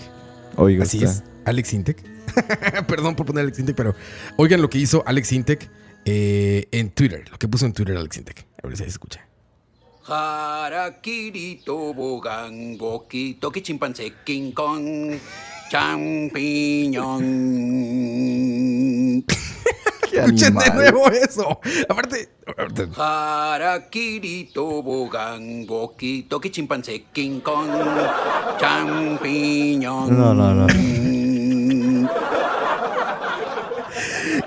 [0.57, 2.03] Oiga, Así es, Alex Intec.
[2.89, 3.95] Perdón por poner Alex Intec, pero
[4.37, 5.69] oigan lo que hizo Alex Intec
[6.05, 7.25] eh, en Twitter.
[7.31, 8.45] Lo que puso en Twitter Alex Intec.
[8.63, 9.21] A ver si se escucha.
[10.07, 15.17] Harakiri tobogán, boquito que chimpancé, King Kong,
[15.71, 17.25] champiñón.
[20.11, 21.59] Qué Escuchen de nuevo eso.
[21.89, 27.71] Aparte, aparte, Harakiri tobogán, boquito que chimpancé, King Kong,
[28.61, 30.19] champiñón.
[30.19, 30.67] No, no, no.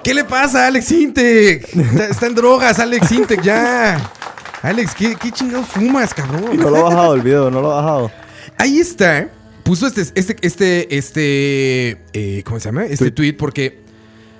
[0.04, 1.76] ¿qué le pasa a Alex Intec?
[1.76, 4.14] Está, está en drogas, Alex Intec, ya.
[4.62, 6.58] Alex, ¿qué, qué chingados fumas, cabrón?
[6.58, 8.12] No lo ha bajado el video, no lo ha bajado.
[8.58, 9.30] Ahí está.
[9.64, 12.86] Puso este, este, este, este, eh, ¿cómo se llama?
[12.86, 13.34] Este Tweet.
[13.34, 13.82] tweet porque,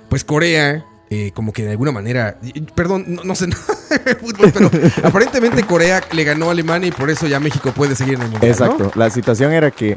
[0.08, 2.38] pues Corea, eh, como que de alguna manera,
[2.74, 3.64] perdón, no, no sé nada
[4.04, 4.70] de fútbol, pero
[5.04, 8.30] aparentemente Corea le ganó a Alemania y por eso ya México puede seguir en el
[8.30, 8.56] mundial.
[8.58, 8.64] ¿no?
[8.66, 8.92] Exacto.
[8.98, 9.96] La situación era que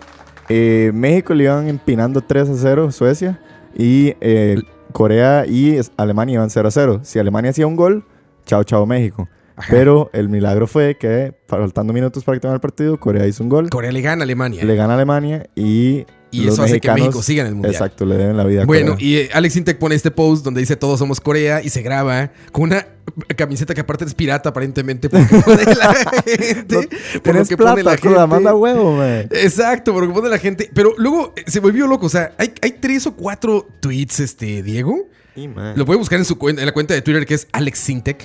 [0.49, 3.39] eh, México le iban empinando 3 a 0 Suecia
[3.73, 6.99] y eh, Corea y Alemania iban 0 a 0.
[7.03, 8.05] Si Alemania hacía un gol,
[8.45, 9.29] chao, chao México.
[9.61, 9.67] Ajá.
[9.71, 13.49] Pero el milagro fue que, faltando minutos para que terminara el partido, Corea hizo un
[13.49, 14.63] gol, Corea le gana a Alemania.
[14.65, 17.53] le gana a Alemania y, Y los eso hace que mexicanos- México siga en el
[17.55, 17.73] mundial.
[17.73, 19.07] Exacto, le deben la vida a Bueno, Corea.
[19.07, 22.31] y eh, Alex Intec pone este post donde dice todos somos Corea y se graba
[22.51, 22.87] con una
[23.35, 25.93] camiseta que aparte es pirata aparentemente porque pone la
[26.25, 26.89] gente.
[27.23, 29.27] por lo que pone plata, cruda, manda huevo, man.
[29.31, 30.69] Exacto, porque pone la gente.
[30.73, 32.05] Pero luego eh, se volvió loco.
[32.05, 35.07] O sea, hay, hay tres o cuatro tweets, este, Diego.
[35.35, 35.49] Sí.
[35.75, 38.21] Lo puede buscar en su cuenta, en la cuenta de Twitter que es Alex Sintec.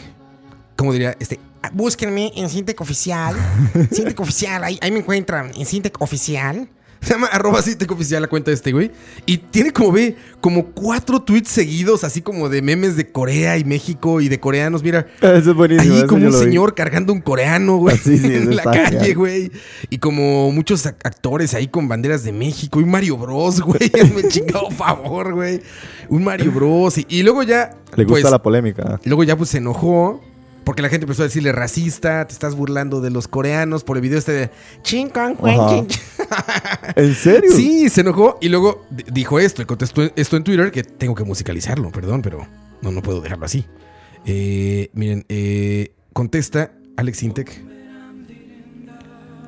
[0.77, 1.41] Como diría, este.
[1.63, 3.35] "Ah, Búsquenme en Sintec Oficial.
[3.91, 5.51] Sintec Oficial, ahí, ahí me encuentran.
[5.57, 6.69] En Sintec Oficial.
[7.01, 8.91] Se llama arroba Sintec Oficial la cuenta de este güey.
[9.27, 13.65] Y tiene como ve, como cuatro tweets seguidos, así como de memes de Corea y
[13.65, 14.83] México y de coreanos.
[14.83, 15.95] Mira, Eso es buenísimo.
[15.95, 16.39] Ahí como un vi.
[16.39, 17.97] señor cargando un coreano, güey.
[17.99, 19.15] Sí, sí, eso en la calle, genial.
[19.15, 19.53] güey.
[19.91, 22.81] Y como muchos ac- actores ahí con banderas de México.
[22.81, 23.91] Y Mario Bros, güey.
[24.15, 25.61] Me chingado favor, güey.
[26.09, 26.97] Un Mario Bros.
[26.99, 27.77] Y, y luego ya.
[27.95, 28.99] Le gusta pues, la polémica.
[29.05, 30.23] Luego ya pues se enojó.
[30.67, 34.01] Porque la gente empezó a decirle racista, te estás burlando de los coreanos por el
[34.01, 34.51] video este de
[34.83, 35.69] Chin Kong Wen, Ajá.
[35.71, 36.01] chin, chin".
[36.97, 37.53] ¿En serio?
[37.55, 41.23] Sí, se enojó y luego dijo esto, y contestó esto en Twitter, que tengo que
[41.23, 42.49] musicalizarlo, perdón, pero
[42.83, 43.65] no, no puedo dejarlo así.
[44.25, 47.63] Eh, miren, eh, contesta Alex Intec.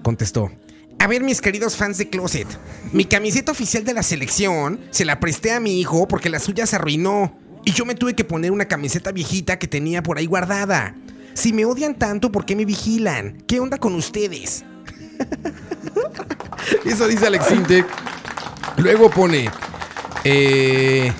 [0.05, 0.53] Contestó.
[1.01, 2.47] A ver, mis queridos fans de Closet,
[2.93, 6.65] mi camiseta oficial de la selección se la presté a mi hijo porque la suya
[6.65, 10.27] se arruinó y yo me tuve que poner una camiseta viejita que tenía por ahí
[10.27, 10.95] guardada.
[11.39, 13.39] Si me odian tanto, ¿por qué me vigilan?
[13.47, 14.65] ¿Qué onda con ustedes?
[16.85, 17.87] Eso dice Alex Intec.
[18.79, 19.49] Luego pone.
[20.25, 21.13] eh,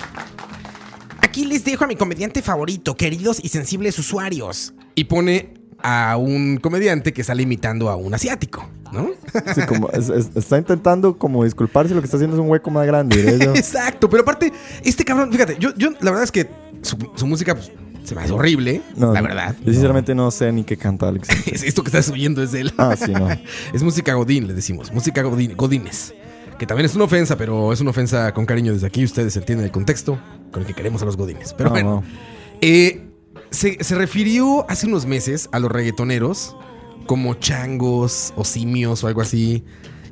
[1.21, 4.73] aquí les dejo a mi comediante favorito, queridos y sensibles usuarios.
[4.93, 9.11] Y pone a un comediante que sale imitando a un asiático, ¿no?
[9.55, 12.69] Sí, como es- es- está intentando como disculparse, lo que está haciendo es un hueco
[12.71, 13.35] más grande.
[13.55, 14.51] Exacto, pero aparte,
[14.83, 16.49] este cabrón, fíjate, yo, yo la verdad es que
[16.81, 17.71] su, su música pues,
[18.09, 19.55] se me hace horrible, No, la verdad.
[19.63, 21.29] Yo sinceramente no sé ni qué canta Alex.
[21.47, 22.73] Es esto que estás oyendo es de él.
[22.77, 23.27] Ah, sí, no.
[23.73, 24.91] Es música Godín, le decimos.
[24.91, 26.13] Música Godín, Godines.
[26.57, 29.03] Que también es una ofensa, pero es una ofensa con cariño desde aquí.
[29.05, 30.19] Ustedes entienden el contexto
[30.51, 31.53] con el que queremos a los Godines.
[31.53, 32.03] Pero No, bueno, no.
[32.61, 33.07] eh,
[33.51, 36.55] se, se refirió hace unos meses a los reggaetoneros
[37.05, 39.63] como changos o simios o algo así.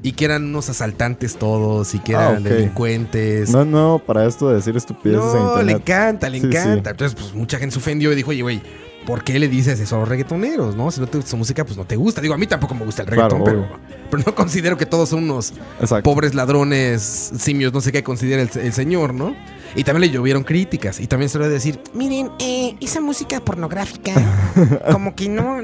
[0.04, 2.50] Y que eran unos asaltantes todos y que Ah, eran ok.
[2.50, 3.50] delincuentes.
[3.50, 6.90] No nuevo para esto de decir estupideces en No, le encanta, le Sí, encanta.
[6.90, 6.92] sí.
[6.92, 8.62] Entonces, pues mucha gente se ofendió y dijo, oye, güey,
[9.06, 10.76] ¿por qué le dices eso a los reggaetoneros?
[10.76, 10.92] ¿No?
[10.92, 12.22] Si no te gusta su música, pues no te gusta.
[12.22, 13.80] Digo, a mí tampoco me gusta el Claro, reggaetón, pero,
[14.12, 16.04] pero no considero que todos son unos Exacto.
[16.04, 17.02] pobres ladrones,
[17.38, 19.36] simios, no sé qué considera el, el señor, ¿no?
[19.76, 21.00] Y también le llovieron críticas.
[21.00, 24.14] Y también se lo decir, miren, eh, esa música pornográfica,
[24.92, 25.58] como que no.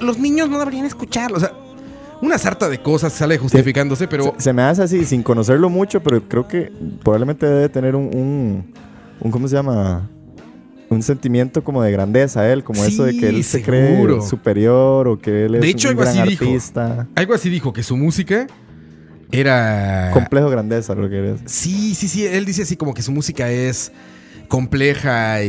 [0.00, 1.36] Los niños no deberían escucharlo.
[1.36, 1.52] O sea,
[2.20, 4.34] una sarta de cosas sale justificándose, pero.
[4.36, 6.72] Se, se me hace así, sin conocerlo mucho, pero creo que
[7.02, 8.74] probablemente debe tener un, un,
[9.20, 10.08] un- ¿cómo se llama?
[10.90, 15.18] un sentimiento como de grandeza él, como eso de que él se cree superior o
[15.18, 16.44] que él es De hecho, un algo gran así dijo.
[16.44, 17.08] artista.
[17.16, 18.46] Algo así dijo, que su música
[19.32, 20.10] era...
[20.12, 21.40] Complejo grandeza, lo que es.
[21.46, 22.24] Sí, sí, sí.
[22.26, 23.90] Él dice así como que su música es
[24.48, 25.48] compleja y,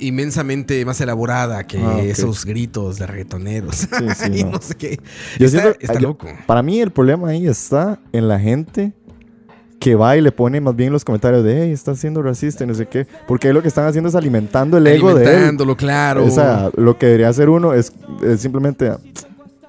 [0.00, 3.76] y inmensamente más elaborada que Ah, esos gritos de reggaetoneros.
[3.76, 3.86] sí,
[4.34, 4.52] y no.
[4.52, 4.60] no.
[4.60, 5.00] sé qué.
[5.38, 6.28] Yo está siento- está yo- loco.
[6.46, 8.92] Para mí el problema ahí está en la gente
[9.78, 12.66] que va y le pone más bien los comentarios de, hey, está siendo racista y
[12.66, 13.06] no sé qué.
[13.26, 15.28] Porque ahí lo que están haciendo es alimentando el ego de él.
[15.28, 16.24] Alimentándolo, claro.
[16.26, 17.90] O sea, lo que debería hacer uno es,
[18.22, 18.92] es simplemente,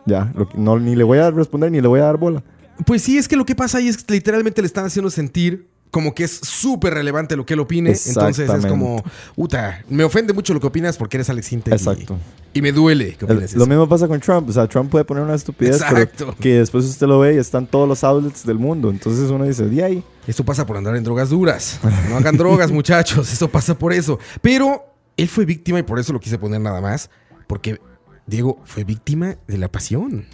[0.06, 2.44] ya, lo no, ni le voy a responder ni le voy a dar bola.
[2.86, 5.68] Pues sí, es que lo que pasa ahí es que literalmente le están haciendo sentir
[5.92, 7.94] como que es súper relevante lo que él opine.
[8.08, 9.04] Entonces es como,
[9.36, 11.74] puta, me ofende mucho lo que opinas porque eres Alex Sintek.
[11.74, 12.18] y- Exacto.
[12.54, 13.70] Y, me duele que El- opines lo eso.
[13.70, 14.50] mismo pasa con Trump.
[14.50, 16.26] O sea, Trump puede poner una estupidez, Exacto.
[16.28, 18.90] pero que después usted lo ve y están todos los outlets del mundo.
[18.90, 20.04] Entonces uno dice, de ahí.
[20.28, 21.80] Esto pasa por andar en drogas duras.
[22.10, 23.32] No hagan drogas, muchachos.
[23.32, 24.18] Eso pasa por eso.
[24.42, 24.84] Pero
[25.18, 27.10] él fue víctima y por eso lo quise poner nada más.
[27.48, 27.80] Porque
[28.28, 30.26] Diego fue víctima de la pasión.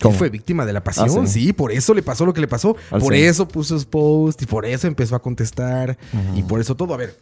[0.00, 0.16] ¿Cómo?
[0.18, 1.46] fue víctima de la pasión, Ah, sí.
[1.46, 1.52] sí.
[1.52, 2.76] por eso le pasó lo que le pasó.
[2.90, 5.96] Al por eso puso sus posts y por eso empezó a contestar.
[6.34, 6.94] Y por eso todo.
[6.94, 7.16] A ver,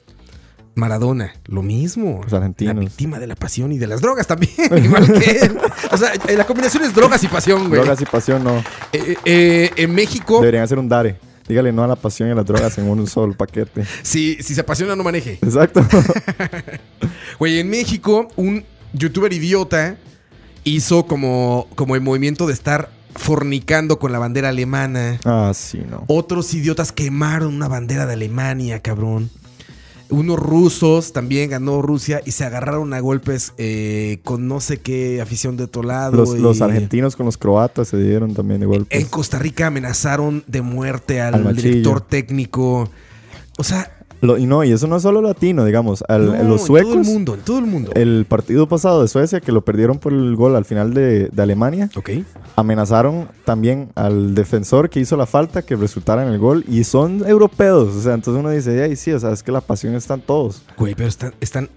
[0.75, 2.21] Maradona, lo mismo.
[2.25, 2.75] Los argentinos.
[2.75, 4.53] La víctima de la pasión y de las drogas también,
[4.85, 5.59] igual que él.
[5.91, 7.81] O sea, eh, la combinación es drogas y pasión, güey.
[7.83, 8.57] Drogas y pasión no.
[8.93, 11.17] Eh, eh, en México, Deberían hacer un dare.
[11.47, 13.85] Dígale no a la pasión y a las drogas en un solo paquete.
[14.03, 15.39] si, si se apasiona, no maneje.
[15.43, 15.85] Exacto.
[17.39, 19.97] Güey, en México, un youtuber idiota
[20.65, 25.21] hizo como, como el movimiento de estar fornicando con la bandera alemana.
[25.25, 26.05] ah, sí, no.
[26.09, 29.31] Otros idiotas quemaron una bandera de Alemania, cabrón.
[30.09, 35.23] Unos rusos también ganó Rusia y se agarraron a golpes eh, con no sé qué
[35.23, 36.19] afición de otro lado.
[36.19, 39.01] Los, los y argentinos con los croatas se dieron también de golpes.
[39.01, 42.91] En Costa Rica amenazaron de muerte al, Al director técnico.
[43.57, 46.03] O sea, Lo- y no, y eso no es solo latino, digamos.
[46.09, 47.91] Al- no, los en suecos, todo el mundo, en todo el mundo.
[47.95, 51.43] el partido pasado de Suecia, que lo perdieron por el gol al final de, de
[51.43, 52.11] Alemania, ok.
[52.57, 56.65] amenazaron también al defensor que hizo la falta que resultara en el gol.
[56.69, 57.95] Y son europeos.
[57.97, 60.21] O sea, entonces uno dice, ay, sí, o sea, es que la pasión está en
[60.23, 60.63] todos.
[60.79, 61.35] Güey, pero están.
[61.41, 61.69] están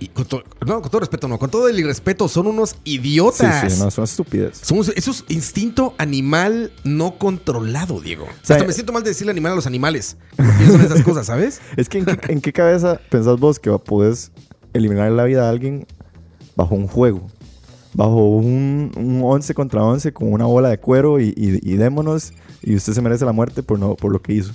[0.00, 1.38] y con to- no, con todo respeto, no.
[1.38, 3.72] Con todo el irrespeto, son unos Sí, idiotas.
[3.72, 4.58] sí, no, es una estupidez.
[4.62, 8.26] Somos, eso es instinto animal no controlado, Diego.
[8.42, 10.16] sea, Hasta me siento mal de decirle animal a los animales.
[10.36, 11.60] Pienso en esas cosas, ¿sabes?
[11.76, 14.30] Es que ¿en qué, en qué cabeza pensás vos que podés
[14.72, 15.86] eliminar la vida de alguien
[16.56, 17.26] bajo un juego?
[17.94, 22.32] Bajo un, un 11 contra 11 con una bola de cuero y, y- y démonos
[22.62, 24.52] y usted se merece la muerte por, no, por lo que hizo.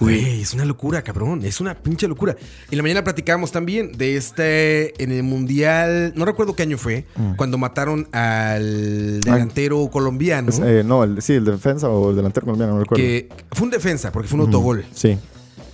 [0.00, 1.44] Güey, es una locura, cabrón.
[1.44, 2.36] Es una pinche locura.
[2.70, 7.04] En la mañana platicábamos también de este, en el Mundial, no recuerdo qué año fue,
[7.36, 12.74] cuando mataron al delantero colombiano, eh, no, el, sí, el defensa o el delantero colombiano,
[12.74, 13.02] no recuerdo.
[13.02, 14.84] que fue un defensa, porque fue un autogol.
[14.94, 15.18] Sí.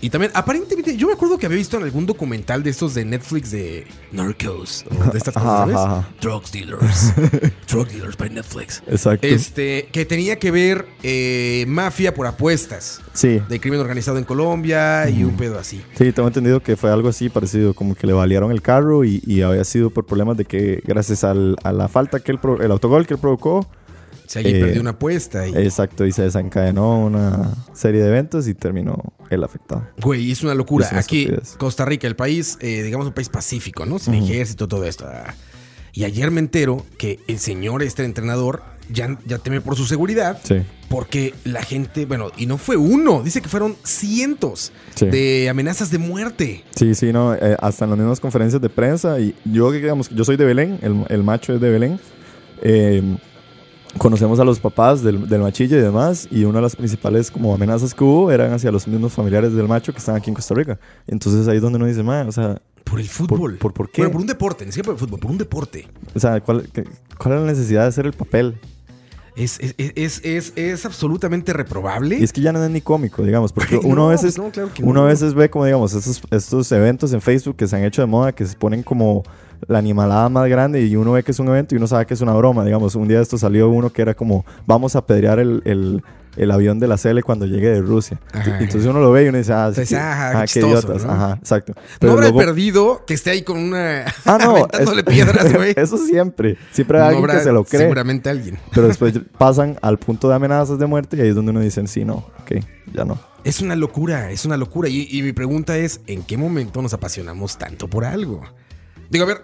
[0.00, 3.04] Y también, aparentemente, yo me acuerdo que había visto en algún documental de estos de
[3.04, 5.76] Netflix de Narcos, o de estas cosas, ¿sabes?
[5.76, 6.08] ajá.
[6.20, 7.12] Drugs dealers.
[7.68, 8.82] Drug dealers by Netflix.
[8.86, 9.26] Exacto.
[9.26, 13.00] Este, que tenía que ver eh, mafia por apuestas.
[13.12, 13.40] Sí.
[13.48, 15.82] De crimen organizado en Colombia y un pedo así.
[15.96, 19.20] Sí, tengo entendido que fue algo así parecido, como que le valieron el carro y,
[19.26, 22.62] y había sido por problemas de que gracias al- a la falta que él, pro-
[22.62, 23.68] el autogol que él provocó,
[24.36, 25.54] Alguien Eh, perdió una apuesta y...
[25.56, 29.86] exacto, y se desencadenó una serie de eventos y terminó él afectado.
[30.02, 30.86] Güey, es una locura.
[30.86, 31.56] Es una Aquí, estupidez.
[31.56, 33.98] Costa Rica, el país, eh, digamos, un país pacífico, ¿no?
[33.98, 35.06] Sin ejército, todo esto.
[35.08, 35.34] Ah.
[35.92, 40.38] Y ayer me entero que el señor, este entrenador, ya, ya teme por su seguridad.
[40.44, 40.56] Sí.
[40.88, 45.06] Porque la gente, bueno, y no fue uno, dice que fueron cientos Sí.
[45.06, 46.64] de amenazas de muerte.
[46.76, 49.18] Sí, sí, no, eh, hasta en las mismas conferencias de prensa.
[49.20, 51.98] Y yo, digamos, yo soy de Belén, el, el macho es de Belén.
[52.62, 53.02] eh,
[53.96, 56.28] conocemos a los papás del, del machillo y demás.
[56.30, 59.66] Y una de las principales como amenazas que hubo eran hacia los mismos familiares del
[59.68, 60.78] macho que están aquí en Costa Rica.
[61.06, 63.56] Entonces ahí es donde uno dice, man, o sea, Por el fútbol.
[63.56, 64.02] por- por qué?
[64.02, 65.88] Bueno, por un deporte, ni siquiera por el fútbol, por un deporte.
[66.14, 66.84] o sea ¿cuál, qué-
[67.18, 68.58] cuál es la necesidad de hacer el papel?
[69.38, 72.18] Es, es, es, es, es absolutamente reprobable.
[72.18, 74.36] Y es que ya no es ni cómico, digamos, porque Ay, uno no, a veces,
[74.36, 75.02] no, claro que uno no.
[75.02, 78.06] a veces ve como, digamos, estos, estos eventos en Facebook que se han hecho de
[78.06, 79.22] moda, que se ponen como
[79.66, 82.14] la animalada más grande y uno ve que es un evento y uno sabe que
[82.14, 82.94] es una broma, digamos.
[82.96, 86.02] Un día de esto salió uno que era como, vamos a apedrear el, el,
[86.36, 88.20] el avión de la CL cuando llegue de Rusia.
[88.32, 88.58] Ajá.
[88.60, 91.04] Entonces uno lo ve y uno dice, ah, sí, Entonces, ajá, ah, qué idiotas.
[91.04, 91.10] ¿no?
[91.12, 91.72] Ajá, exacto.
[91.76, 94.04] no Pero habrá luego- perdido que esté ahí con una.
[94.24, 94.50] Ah, no.
[94.56, 95.74] aventándole es- piedras, güey.
[95.76, 96.56] Eso siempre.
[96.72, 97.82] Siempre hay No alguien habrá que se lo cree.
[97.82, 98.58] Seguramente alguien.
[98.74, 101.86] Pero después pasan al punto de amenazas de muerte y ahí es donde uno dice,
[101.86, 102.62] sí, no, ok,
[102.92, 103.18] ya no.
[103.44, 104.88] Es una locura, es una locura.
[104.88, 108.42] Y, y mi pregunta es: ¿en qué momento nos apasionamos tanto por algo?
[109.10, 109.42] Digo, a ver,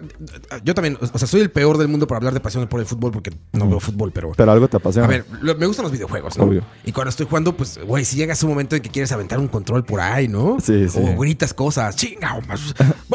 [0.63, 2.85] yo también, o sea, soy el peor del mundo para hablar de pasión por el
[2.85, 4.31] fútbol porque no veo fútbol, pero...
[4.37, 5.07] Pero algo te apasiona.
[5.07, 6.43] A ver, lo- me gustan los videojuegos, ¿no?
[6.43, 6.63] Obvio.
[6.85, 9.47] Y cuando estoy jugando, pues, güey, si llegas un momento en que quieres aventar un
[9.47, 10.57] control por ahí, ¿no?
[10.61, 10.99] Sí, sí.
[10.99, 12.73] O gritas cosas, chinga, o más-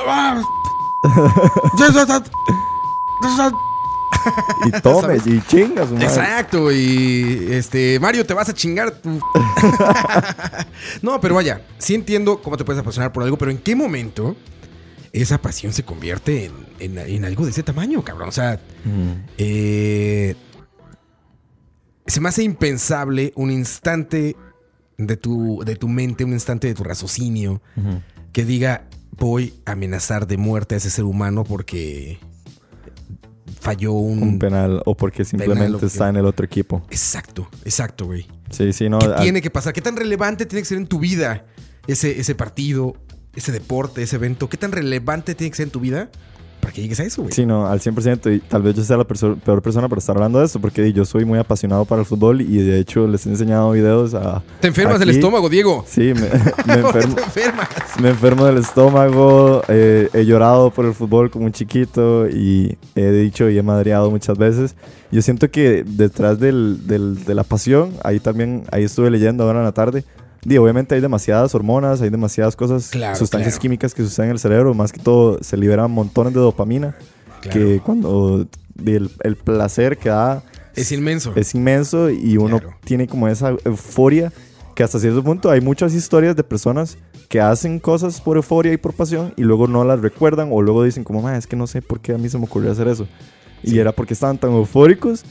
[4.67, 6.07] Y tomes y chingas, madre.
[6.07, 9.01] Exacto, y este, Mario, te vas a chingar
[11.03, 14.37] no, pero vaya, sí entiendo cómo te puedes apasionar por algo, pero ¿en qué momento
[15.13, 18.29] esa pasión se convierte en, en- en algo de ese tamaño, cabrón?
[18.29, 19.27] O sea, Mm.
[19.39, 20.35] eh,
[22.07, 24.37] se me hace impensable un instante
[24.99, 27.63] de tu, de tu mente, un instante de tu raciocinio
[28.33, 32.19] que diga voy a amenazar de muerte a ese ser humano porque
[33.61, 34.23] falló un...
[34.23, 36.83] Un penal o porque simplemente está en el otro equipo.
[36.91, 38.27] Exacto, exacto, güey.
[38.51, 38.99] Sí, sí, no.
[38.99, 39.73] ¿Qué al- tiene que pasar?
[39.73, 41.45] ¿Qué tan relevante tiene que ser en tu vida
[41.87, 42.95] ese, ese partido,
[43.35, 44.49] ese deporte, ese evento?
[44.49, 46.09] ¿Qué tan relevante tiene que ser en tu vida
[46.61, 47.33] para que llegues a eso, güey?
[47.33, 48.35] Sí, no, al 100%.
[48.37, 50.93] Y tal vez yo sea la perso- peor persona para estar hablando de esto, porque
[50.93, 54.43] yo soy muy apasionado para el fútbol y de hecho les he enseñado videos a.
[54.61, 55.85] Te enfermas del estómago, Diego.
[55.89, 56.21] Sí, me,
[56.67, 57.15] me enfermo.
[57.15, 57.69] Te enfermas.
[58.03, 63.11] Me enfermo del estómago, eh, he llorado por el fútbol como un chiquito y he
[63.11, 64.75] dicho y he madreado muchas veces.
[65.13, 69.61] Yo siento que detrás del, del- de la pasión, ahí también, ahí estuve leyendo ahora
[69.61, 70.05] en la tarde,
[70.45, 73.63] y obviamente hay demasiadas hormonas, hay demasiadas cosas, Claro, sustancias claro.
[73.63, 76.97] químicas que suceden en el cerebro, más que todo se liberan montones de dopamina,
[77.51, 78.47] que cuando
[78.85, 80.43] el, el placer que da
[80.75, 81.33] Es inmenso.
[81.37, 84.33] es inmenso y uno tiene como esa euforia
[84.75, 86.97] que hasta cierto punto hay muchas historias de personas
[87.29, 90.83] que hacen cosas por euforia y por pasión y luego no las recuerdan o luego
[90.85, 92.89] dicen como, "Ma, es que no sé por qué a mí se me ocurrió hacer
[92.89, 93.07] eso.
[93.63, 95.25] Y era porque estaban tan eufóricos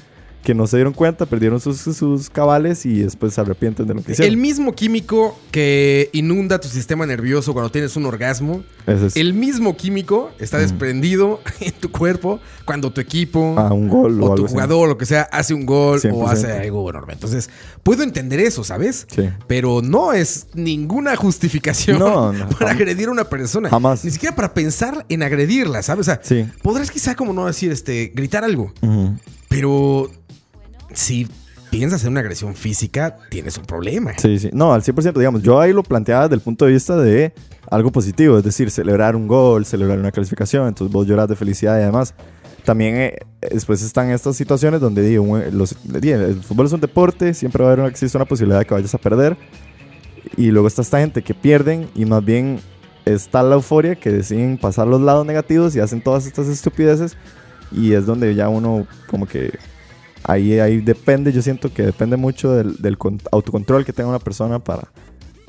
[0.43, 4.01] que no se dieron cuenta, perdieron sus, sus cabales y después se arrepienten de lo
[4.01, 4.39] que El hicieron.
[4.41, 10.31] mismo químico que inunda tu sistema nervioso cuando tienes un orgasmo, es el mismo químico
[10.39, 14.53] está desprendido en tu cuerpo cuando tu equipo ah, un gol o, o tu así.
[14.53, 16.29] jugador, lo que sea, hace un gol o 100%.
[16.29, 17.13] hace algo enorme.
[17.13, 17.49] Entonces,
[17.83, 19.07] puedo entender eso, ¿sabes?
[19.13, 19.29] Sí.
[19.47, 23.69] Pero no es ninguna justificación No, no, para agredir a una persona.
[23.69, 24.05] jamás.
[24.05, 26.01] Ni siquiera para pensar en agredirla, ¿sabes?
[26.07, 26.45] O sea, Sí.
[26.61, 28.71] podrás quizá como no decir, este, gritar algo,
[29.47, 30.09] pero
[30.93, 31.27] si
[31.71, 34.13] piensas en una agresión física, tienes un problema.
[34.17, 34.49] Sí, sí.
[34.53, 37.33] No, al 100%, digamos, yo ahí lo planteaba desde el punto de vista de
[37.69, 41.77] algo positivo, es decir, celebrar un gol, celebrar una clasificación, entonces vos lloras de felicidad
[41.79, 42.13] y además.
[42.65, 43.17] También eh,
[43.51, 47.69] después están estas situaciones donde digo, un- los, el fútbol es un deporte, siempre va
[47.69, 49.37] a haber una, existe una posibilidad de que vayas a perder.
[50.37, 52.59] Y luego está esta gente que pierden y más bien
[53.05, 57.15] está la euforia que deciden pasar los lados negativos y hacen todas estas estupideces.
[57.71, 59.57] Y es donde ya uno como que
[60.29, 64.19] ahí, ahí depende, yo siento que depende mucho del, del con- autocontrol que tenga una
[64.19, 64.89] persona para,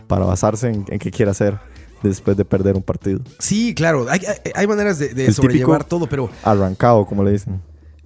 [0.07, 1.59] para basarse en, en qué quiere hacer
[2.03, 3.21] después de perder un partido.
[3.39, 7.33] Sí, claro, hay, hay- hay maneras de, de El sobrellevar todo, pero Arrancado, como le
[7.33, 7.61] dicen.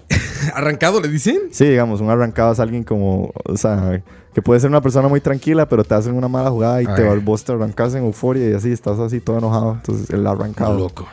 [0.54, 1.38] arrancado le dicen.
[1.50, 4.02] Sí, digamos, un arrancado es alguien como, o sea,
[4.34, 6.94] que puede ser una persona muy tranquila, pero te hacen una mala jugada y A
[6.94, 9.72] te vos te arrancas en euforia y así, estás así todo enojado.
[9.74, 10.76] Entonces, el arrancado.
[10.78, 11.06] Loco.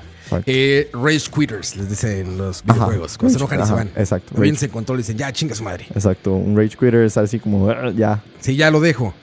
[0.46, 2.74] Eh, rage quitters, les dicen los Ajá.
[2.74, 3.18] videojuegos.
[3.18, 3.92] Cuando se enojan y se van.
[3.96, 5.86] exacto, bien se control y dicen, ya, chinga su madre.
[5.94, 8.24] Exacto, un rage quitter es así como, "Ah, ya.
[8.40, 9.14] Sí, ya lo dejo.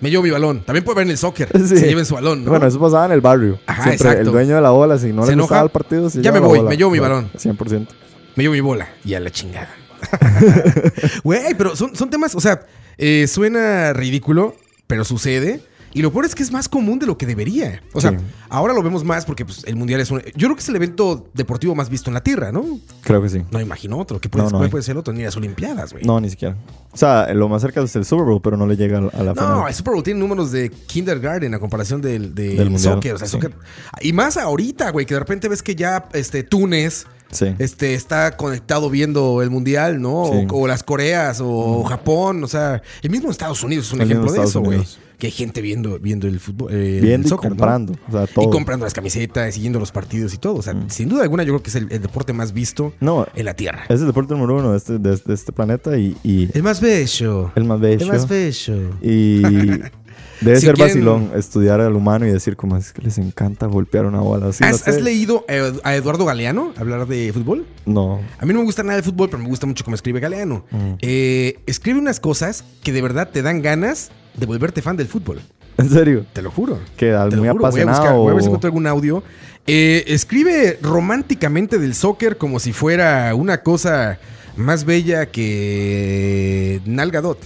[0.00, 0.64] Me llevo mi balón.
[0.64, 1.48] También puede ver en el soccer.
[1.58, 1.76] Sí.
[1.78, 2.50] Se lleven su balón, ¿no?
[2.50, 3.60] Bueno, eso pasaba en el barrio.
[3.66, 4.20] Ajá, Siempre exacto.
[4.28, 6.32] el dueño de la bola, si no Se le gustaba enoja, el partido, se ya
[6.32, 6.70] me voy, bola.
[6.70, 7.30] me llevo mi balón.
[7.38, 7.86] 100%.
[8.34, 8.88] Me llevo mi bola.
[9.04, 9.68] Y a la chingada.
[11.24, 12.66] Güey, pero son, son temas, o sea,
[12.98, 15.62] eh, suena ridículo, pero sucede.
[15.94, 17.82] Y lo peor es que es más común de lo que debería.
[17.92, 18.16] O sea, Sí.
[18.48, 20.20] ahora lo vemos más porque pues, el mundial es un.
[20.36, 22.64] Yo creo que es el evento deportivo más visto en la Tierra, ¿no?
[23.02, 23.42] Creo que sí.
[23.50, 24.20] No imagino otro.
[24.20, 24.70] ¿Qué puede, No, no cuál hay.
[24.70, 25.12] puede ser otro?
[25.12, 26.04] Ni las Olimpiadas, güey.
[26.04, 26.56] No, ni siquiera.
[26.92, 29.34] O sea, lo más cerca es el Super Bowl, pero no le llega a la,
[29.34, 33.14] No, el Super Bowl tiene números de kindergarten a comparación del, del Del mundial, soccer.
[33.14, 33.36] O sea, sí.
[33.38, 33.52] soccer-
[34.00, 37.54] Y más ahorita, güey, que de repente ves que ya este, Túnez Sí.
[37.58, 40.26] este, está conectado viendo el mundial, ¿no?
[40.30, 40.46] Sí.
[40.50, 42.44] O, o las Coreas o Japón.
[42.44, 44.84] O sea, el mismo Estados Unidos es un El ejemplo de Estados eso, güey.
[45.22, 46.72] Que hay gente viendo, viendo el fútbol.
[46.74, 47.56] eh, el Viendo y soccer, ¿no?
[47.56, 47.92] comprando.
[48.08, 48.44] O sea, todo.
[48.48, 50.56] Y comprando las camisetas, siguiendo los partidos y todo.
[50.56, 53.24] O sea, sin duda alguna, yo creo que es el, el deporte más visto No,
[53.36, 53.84] en la Tierra.
[53.88, 56.80] es el deporte número uno de este, de, de este planeta y, y El más
[56.80, 57.52] bello.
[57.54, 58.04] el más bello.
[58.04, 58.90] El más bello.
[59.00, 59.42] Y
[60.40, 63.66] debe Si ser quieren- vacilón estudiar al humano y decir como es que les encanta
[63.66, 64.48] golpear una bola.
[64.48, 64.90] Así, no ¿Has, sé.
[64.90, 67.64] has leído a Ed- a Eduardo Galeano hablar de fútbol?
[67.86, 68.20] No.
[68.40, 70.64] A mí no me gusta nada el fútbol, pero me gusta mucho cómo escribe Galeano.
[71.00, 75.40] Eh, escribe unas cosas que de verdad te dan ganas de volverte fan del fútbol.
[75.78, 76.24] En serio.
[76.32, 76.78] Te lo juro.
[76.96, 77.60] Que al Te lo muy juro.
[77.70, 78.22] Voy a, buscar, apasionado.
[78.22, 79.22] voy a ver si encuentro algún audio.
[79.66, 84.18] Eh, escribe románticamente del soccer como si fuera una cosa
[84.56, 87.38] más bella que Nalgadot.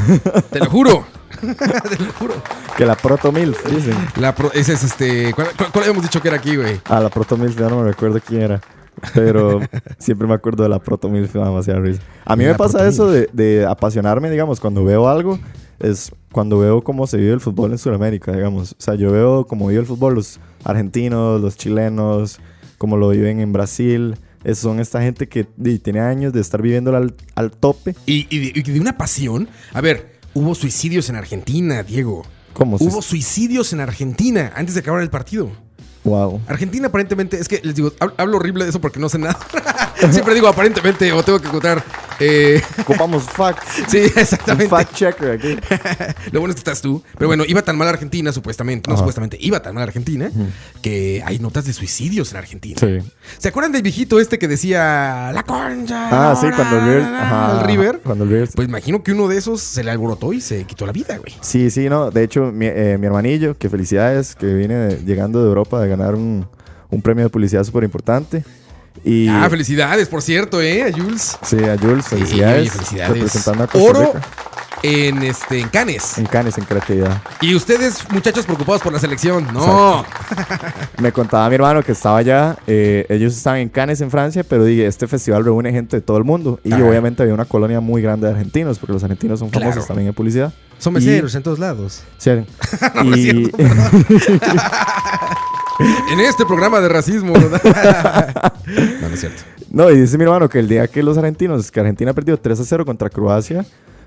[0.50, 1.04] Te lo juro.
[1.40, 2.34] Te lo juro.
[2.76, 3.94] Que la Proto Milf, dicen.
[4.16, 5.32] La pro- ese es este.
[5.34, 6.80] ¿cuál, cuál- cuál habíamos dicho que era aquí, güey?
[6.86, 8.60] Ah, la Proto Milf, ya no me recuerdo quién era.
[9.14, 9.60] Pero
[9.98, 12.02] siempre me acuerdo de la Proto Milf, demasiada risa.
[12.24, 15.38] A mí me pasa eso de, de apasionarme, digamos, cuando veo algo,
[15.80, 18.72] es cuando veo cómo se vive el fútbol en Sudamérica, digamos.
[18.72, 22.40] O sea, yo veo cómo vive el fútbol los argentinos, los chilenos,
[22.78, 24.16] cómo lo viven en Brasil.
[24.44, 27.94] Es- son esta gente que di, tiene años de estar viviéndolo al, al tope.
[28.06, 29.48] Y, y de, y de una pasión.
[29.72, 32.24] A ver, hubo suicidios en Argentina, Diego.
[32.52, 35.50] ¿Cómo Hubo suicidios en Argentina antes de acabar el partido.
[36.04, 36.40] Wow.
[36.46, 39.38] Argentina aparentemente, es que les digo, hab- hablo horrible de eso porque no sé nada.
[40.10, 41.82] Siempre digo aparentemente o tengo que contar.
[42.20, 43.64] eh, Ocupamos facts.
[43.88, 44.68] sí, Un exactamente.
[44.68, 45.56] fact checker aquí.
[46.32, 47.02] Lo bueno es que estás tú.
[47.16, 48.88] Pero bueno, iba tan mal Argentina, supuestamente.
[48.88, 49.00] No, Ajá.
[49.00, 50.30] supuestamente, iba tan mal Argentina
[50.82, 52.76] que hay notas de suicidios en Argentina.
[52.78, 52.98] Sí.
[53.38, 56.08] ¿Se acuerdan del viejito este que decía la concha?
[56.32, 57.02] Ah, sí, cuando el River.
[57.02, 58.00] Ajá, al River?
[58.04, 58.48] Cuando el River.
[58.54, 61.32] Pues imagino que uno de esos se le alborotó y se quitó la vida, güey.
[61.40, 62.10] Sí, sí, no.
[62.10, 65.88] De hecho, mi, eh, mi hermanillo, que felicidades, que viene de- llegando de Europa de
[65.96, 66.46] ganar un,
[66.90, 68.44] un premio de publicidad súper importante.
[69.04, 70.84] Y Ah, felicidades, por cierto, ¿eh?
[70.84, 71.36] A Jules.
[71.42, 72.70] sí, a Jules, felicidades.
[72.72, 73.12] felicidades.
[73.14, 74.20] Representando a Costa Oro Rica.
[74.84, 76.16] en, este, en Canes.
[76.16, 77.20] En Cannes, en creatividad.
[77.40, 79.46] Y ustedes, muchachos preocupados por la selección.
[79.52, 80.04] No.
[80.98, 82.56] Me contaba mi hermano que estaba allá.
[82.68, 86.16] eh, ellos estaban en Cannes, en Francia, pero dije, este festival reúne gente de todo
[86.18, 86.60] el mundo.
[86.62, 86.84] Y Ajá.
[86.84, 89.86] obviamente había una colonia muy grande de argentinos, porque los argentinos son famosos Claro.
[89.88, 90.52] también en publicidad.
[90.78, 92.02] Son Y- meseros en todos lados.
[92.18, 92.30] Sí.
[92.94, 93.56] No, es y cierto,
[96.12, 97.48] En este programa de racismo, no,
[99.08, 99.42] no es cierto.
[99.70, 102.60] No, y dice mi hermano que el día que los argentinos, que Argentina perdió 3
[102.60, 103.60] a 0 contra Croacia,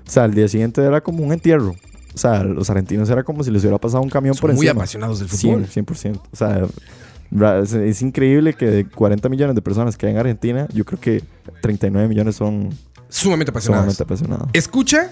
[0.06, 1.74] o sea, el día siguiente era como un entierro.
[2.14, 4.66] O sea, los argentinos era como si les hubiera pasado un camión por Son muy
[4.66, 4.80] encima.
[4.82, 5.66] apasionados del fútbol.
[5.66, 6.20] 100%, 100%.
[6.32, 10.84] O sea, es increíble que de 40 millones de personas que hay en Argentina, yo
[10.86, 11.22] creo que
[11.60, 12.70] 39 millones son
[13.10, 13.84] Sumamente apasionados.
[13.94, 14.48] sumamente apasionados.
[14.54, 15.10] Escucha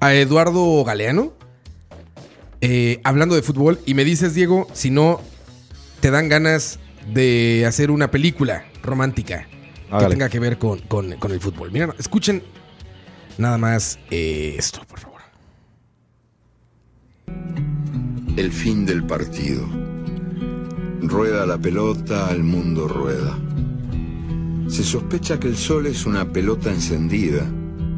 [0.00, 1.32] a Eduardo Galeano
[2.60, 5.20] eh, hablando de fútbol y me dices, Diego, si no
[6.06, 6.78] te dan ganas
[7.12, 9.48] de hacer una película romántica
[9.98, 11.72] que tenga que ver con, con- con el fútbol.
[11.72, 12.44] Mira, escuchen
[13.38, 15.20] nada más eh, esto, por favor.
[18.36, 19.66] El fin del partido.
[21.02, 23.36] Rueda la pelota, el mundo rueda.
[24.68, 27.44] Se sospecha que el sol es una pelota encendida,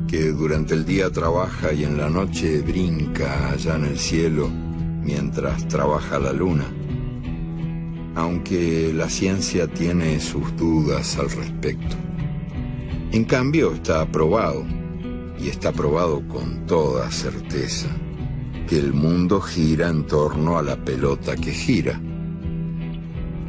[0.09, 5.69] que durante el día trabaja y en la noche brinca allá en el cielo mientras
[5.69, 6.65] trabaja la luna.
[8.19, 11.95] Aunque la ciencia tiene sus dudas al respecto.
[13.13, 14.67] En cambio está probado,
[15.39, 17.87] y está probado con toda certeza
[18.69, 22.01] que el mundo gira en torno a la pelota que gira.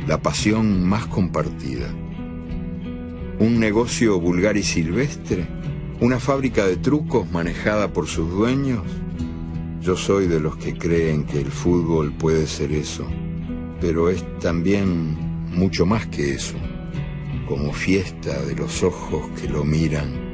[0.05, 1.88] La pasión más compartida.
[3.39, 5.47] Un negocio vulgar y silvestre.
[5.99, 8.84] Una fábrica de trucos manejada por sus dueños.
[9.82, 13.07] Yo soy de los que creen que el fútbol puede ser eso,
[13.82, 15.15] pero es también
[15.51, 16.55] mucho más que eso,
[17.47, 20.30] como fiesta de los ojos que lo miran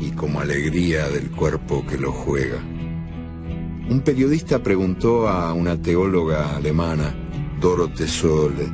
[0.00, 2.62] y como alegría del cuerpo que lo juega.
[3.88, 7.14] Un periodista preguntó a una teóloga alemana,
[7.60, 8.70] Dorothee Sole,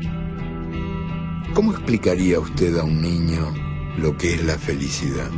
[1.55, 3.55] ¿cómo explicaría usted a un niño
[3.97, 5.31] lo que es la felicidad?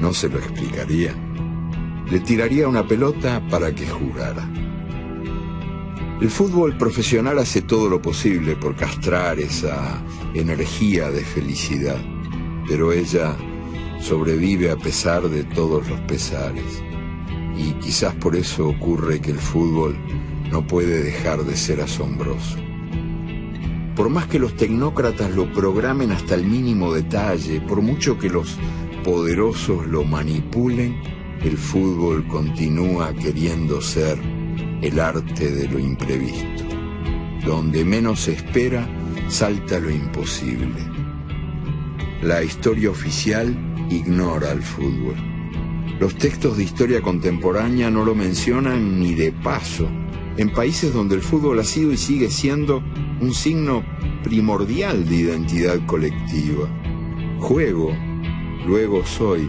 [0.00, 1.14] No se lo explicaría.
[2.10, 4.46] Le tiraría una pelota para que jugara.
[6.18, 10.02] El fútbol profesional hace todo lo posible por castrar esa
[10.32, 11.98] energía de felicidad,
[12.66, 13.36] pero ella
[14.00, 16.82] sobrevive a pesar de todos los pesares
[17.54, 19.94] y quizás por eso ocurre que el fútbol
[20.50, 22.56] no puede dejar de ser asombroso.
[23.94, 28.56] Por más que los tecnócratas lo programen hasta el mínimo detalle, por mucho que los
[29.04, 30.96] poderosos lo manipulen,
[31.42, 34.18] el fútbol continúa queriendo ser
[34.82, 36.64] el arte de lo imprevisto.
[37.44, 38.88] Donde menos se espera,
[39.28, 40.74] salta lo imposible.
[42.22, 43.56] La historia oficial
[43.90, 45.14] ignora al fútbol.
[46.00, 49.88] Los textos de historia contemporánea no lo mencionan ni de paso.
[50.36, 52.82] En países donde el fútbol ha sido y sigue siendo
[53.20, 53.82] un signo
[54.22, 56.68] primordial de identidad colectiva.
[57.40, 57.96] Juego,
[58.66, 59.48] luego soy.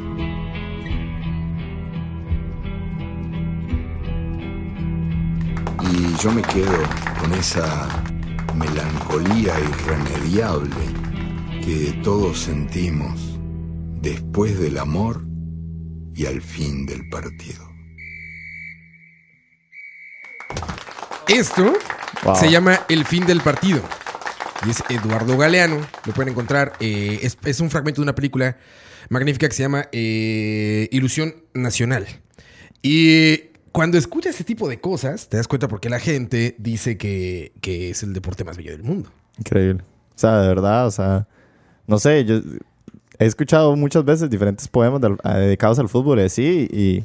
[6.22, 6.78] Yo me quedo
[7.20, 7.88] con esa
[8.56, 10.76] melancolía irremediable
[11.64, 13.38] que todos sentimos
[14.02, 15.24] después del amor
[16.16, 17.68] y al fin del partido.
[21.28, 21.74] Esto
[22.24, 22.36] Wow.
[22.36, 23.80] se llama El fin del partido.
[24.66, 25.86] Y es Eduardo Galeano.
[26.06, 26.74] Lo pueden encontrar.
[26.80, 28.58] eh, es, es un fragmento de una película
[29.10, 32.08] magnífica que se llama eh, Ilusión Nacional.
[32.82, 36.98] Y cuando escuchas este tipo de cosas, te das cuenta por qué la gente dice
[36.98, 39.12] que, que es el deporte más bello del mundo.
[39.38, 39.84] Increíble.
[40.16, 41.28] O sea, de verdad, o sea,
[41.86, 42.42] no sé, yo
[43.20, 47.04] he escuchado muchas veces diferentes poemas a- dedicados al fútbol y así, y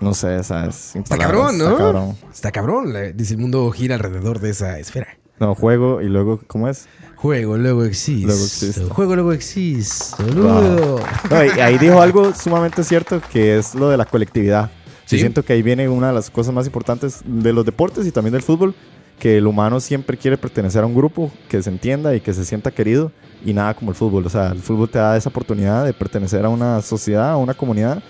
[0.00, 1.64] no sé, o sea, es Está palabras, cabrón, ¿no?
[1.70, 2.16] Está cabrón.
[2.32, 2.92] Está cabrón.
[2.92, 5.18] la- Dice el mundo gira alrededor de esa esfera.
[5.40, 6.86] No, juego y luego, ¿cómo es?
[7.16, 8.26] Juego, luego existe.
[8.26, 8.84] Luego existe.
[8.84, 10.22] Juego, luego existe.
[10.22, 10.54] Wow.
[10.54, 11.00] boludo.
[11.30, 14.70] No, y ahí dijo algo sumamente cierto que es lo de la colectividad.
[15.06, 15.16] Sí.
[15.16, 18.12] Yo siento que ahí viene una de las cosas más importantes de los deportes y
[18.12, 18.74] también del fútbol,
[19.18, 22.44] que el humano siempre quiere pertenecer a un grupo que se entienda y que se
[22.44, 23.10] sienta querido
[23.44, 24.26] y nada como el fútbol.
[24.26, 27.54] O sea, el fútbol te da esa oportunidad de pertenecer a una sociedad, a una
[27.54, 28.02] comunidad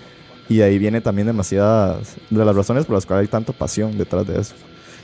[0.49, 3.97] y de ahí viene también demasiadas de las razones por las cuales hay tanta pasión
[3.97, 4.55] detrás de eso.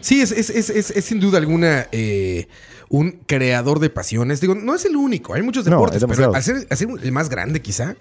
[0.07, 2.47] Sí, es, es, es, es- sin duda alguna eh,
[2.89, 4.41] un creador de pasiones.
[4.41, 6.89] Digo, no es el único, hay muchos No, deportes, hay pero al ser, al ser
[7.03, 7.97] el más grande quizá,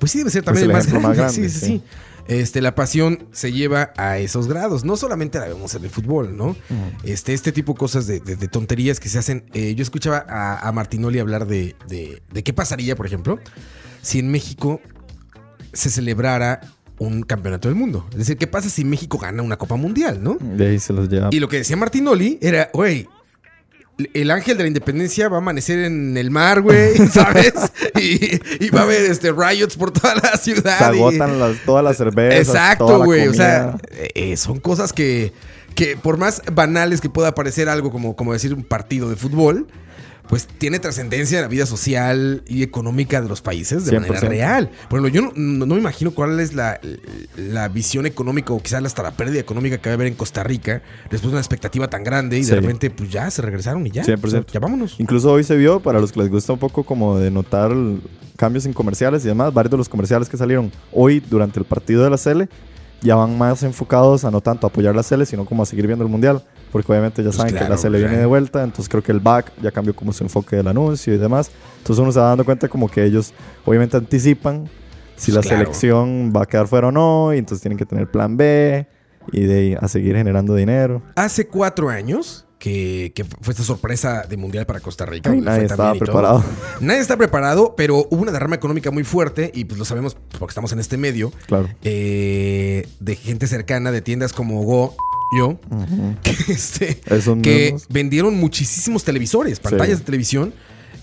[0.00, 1.06] pues sí debe ser también el el, más grande.
[1.08, 1.82] más grande, sí, sí, sí.
[2.26, 4.84] Este, la pasión se lleva a esos grados.
[4.84, 6.56] No solamente la vemos en el fútbol, ¿no?
[7.04, 9.44] Este, este tipo de cosas de, de- de tonterías que se hacen.
[9.54, 13.38] Eh, yo escuchaba a, a Martinoli hablar de- de qué pasaría, por ejemplo,
[14.02, 14.80] si en México
[15.72, 16.60] se celebrara
[16.98, 18.06] un campeonato del mundo.
[18.12, 20.36] Es decir, ¿qué pasa si México gana una Copa Mundial, no?
[20.40, 21.28] De ahí se los lleva.
[21.32, 23.06] Y lo que decía Martinoli era, güey,
[24.12, 27.54] el ángel de la independencia va a amanecer en el mar, güey, ¿sabes?
[27.98, 30.78] y, y va a haber este riots por toda la ciudad.
[30.78, 32.46] Se y- agotan las, todas las cervezas.
[32.48, 33.28] Exacto, la güey.
[33.28, 33.78] O sea, comida.
[34.14, 35.32] eh, son cosas que,
[35.74, 39.66] que por más banales que pueda parecer algo como, como decir un partido de fútbol,
[40.28, 44.28] pues tiene trascendencia en la vida social y económica de los países de manera 100%.
[44.28, 44.70] real.
[44.88, 46.80] Por ejemplo, yo no, me imagino cuál es la,
[47.36, 50.42] la visión económica o quizás hasta la pérdida económica que va a haber en Costa
[50.42, 52.50] Rica después de una expectativa tan grande y Sí.
[52.50, 54.02] de repente pues ya se regresaron y ya.
[54.04, 54.24] 100%.
[54.24, 54.96] O sea, ya vámonos.
[54.98, 57.72] Incluso hoy se vio, para los que les gusta un poco como de notar
[58.36, 62.02] cambios en comerciales y demás, varios de los comerciales que salieron hoy durante el partido
[62.04, 62.48] de la Sele
[63.02, 66.04] ya van más enfocados a no tanto apoyar la Sele, sino como a seguir viendo
[66.04, 66.42] el Mundial.
[66.76, 68.20] Porque obviamente ya Pues saben que la Sele viene claro.
[68.22, 71.18] de vuelta, entonces creo que el back ya cambió como su enfoque del anuncio y
[71.18, 71.50] demás.
[71.78, 73.32] Entonces uno se va dando cuenta como que ellos
[73.64, 74.68] obviamente anticipan
[75.16, 75.64] si la Pues claro.
[75.64, 78.86] selección va a quedar fuera o no, y entonces tienen que tener plan B
[79.32, 81.00] y de a seguir generando dinero.
[81.14, 85.30] Hace cuatro años que, que fue esta sorpresa de mundial para Costa Rica.
[85.30, 86.42] Ay, le nadie estaba preparado.
[86.80, 90.52] Nadie está preparado, pero hubo una derrama económica muy fuerte y pues lo sabemos porque
[90.52, 91.68] estamos en este medio Claro.
[91.82, 94.94] eh, de gente cercana de tiendas como Go,
[95.32, 95.58] yo,
[96.22, 97.00] que, este,
[97.42, 100.00] que vendieron muchísimos televisores, pantallas Sí.
[100.02, 100.54] de televisión.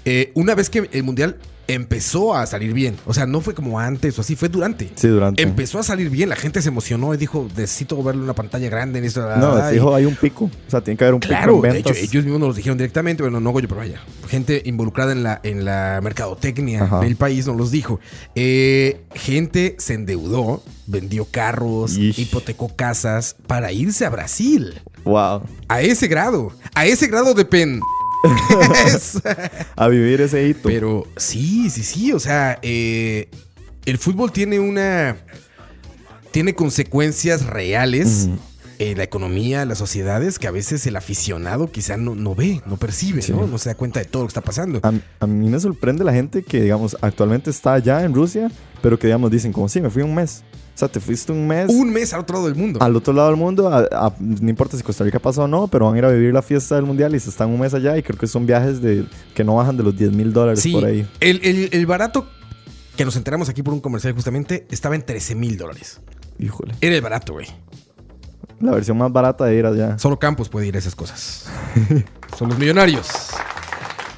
[0.06, 1.38] eh, una vez que el mundial
[1.68, 4.90] empezó a salir bien, o sea, no fue como antes o así, fue durante.
[4.96, 5.42] Sí, durante.
[5.42, 8.70] Empezó a salir bien, la gente se emocionó y dijo, necesito verlo en una pantalla
[8.70, 9.22] grande en esto.
[9.38, 10.46] No, y- fijo, hay un pico.
[10.46, 12.04] O sea, tiene que haber un Claro, pico en de hecho, ventas.
[12.10, 14.02] ellos mismos nos lo dijeron directamente, bueno, no Goyo, pero vaya.
[14.28, 17.00] Gente involucrada en la, en la mercadotecnia Ajá.
[17.00, 18.00] del país nos los dijo.
[18.36, 22.20] Eh, gente se endeudó, vendió carros, Ish.
[22.20, 24.82] hipotecó casas para irse a Brasil.
[25.06, 25.44] Wow.
[25.68, 26.52] A ese grado.
[26.76, 27.80] A ese grado de pen.
[29.76, 30.70] A vivir ese hito.
[30.70, 32.14] pero sí, sí, sí.
[32.14, 33.30] O sea, eh,
[33.86, 35.18] el fútbol tiene una.
[36.32, 38.30] Tiene consecuencias reales.
[38.96, 43.22] La economía, las sociedades, que a veces el aficionado quizá no, no ve, no percibe,
[43.22, 43.32] Sí.
[43.32, 43.48] ¿no?
[43.48, 44.80] No se da cuenta de todo lo que está pasando.
[44.84, 49.00] a, a mí me sorprende la gente que, digamos, actualmente está allá en Rusia, pero
[49.00, 50.44] que, digamos, dicen como, sí, me fui un mes.
[50.76, 52.82] O sea, te fuiste un mes Un mes al otro lado del mundo.
[52.82, 53.68] al otro lado del mundo.
[53.70, 56.10] a- a- no importa si Costa Rica pasa o no, pero van a ir a
[56.10, 57.96] vivir la fiesta del mundial y se están un mes allá.
[57.96, 59.06] Y creo que son viajes de
[59.36, 61.08] que no bajan de los 10 mil dólares Sí, por ahí.
[61.20, 62.28] el, el- el barato
[62.98, 66.02] que nos enteramos aquí por un comercial justamente estaba en 13 mil dólares.
[66.40, 66.74] Híjole.
[66.82, 67.46] Era el barato, güey.
[68.60, 69.98] La versión más barata de ir allá.
[70.00, 71.46] Solo Campos puede ir a esas cosas.
[72.38, 73.08] Son los millonarios.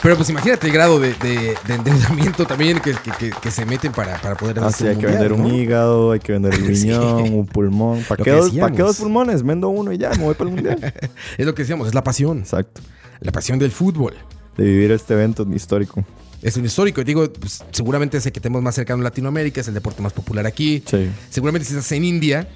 [0.01, 3.65] Pero pues imagínate el grado de, de- de endeudamiento también que, que- que- que se
[3.65, 6.53] meten para, para poder Así hacer hay un que vender un hígado, hay que vender
[6.55, 6.61] Sí.
[6.61, 8.03] riñón, un pulmón.
[8.07, 9.41] ¿Para qué, dos, ¿Para qué dos pulmones?
[9.41, 10.93] Vendo uno y ya, me voy para el mundial.
[11.37, 12.39] Es lo que decíamos, es la pasión.
[12.39, 12.81] Exacto.
[13.21, 14.13] La pasión del fútbol.
[14.57, 16.05] De vivir este evento histórico.
[16.43, 17.03] Es un histórico.
[17.03, 20.13] Digo, pues, seguramente es el que tenemos más cercano en Latinoamérica, es el deporte más
[20.13, 20.83] popular aquí.
[20.85, 21.09] Sí.
[21.31, 22.47] Seguramente si estás en India,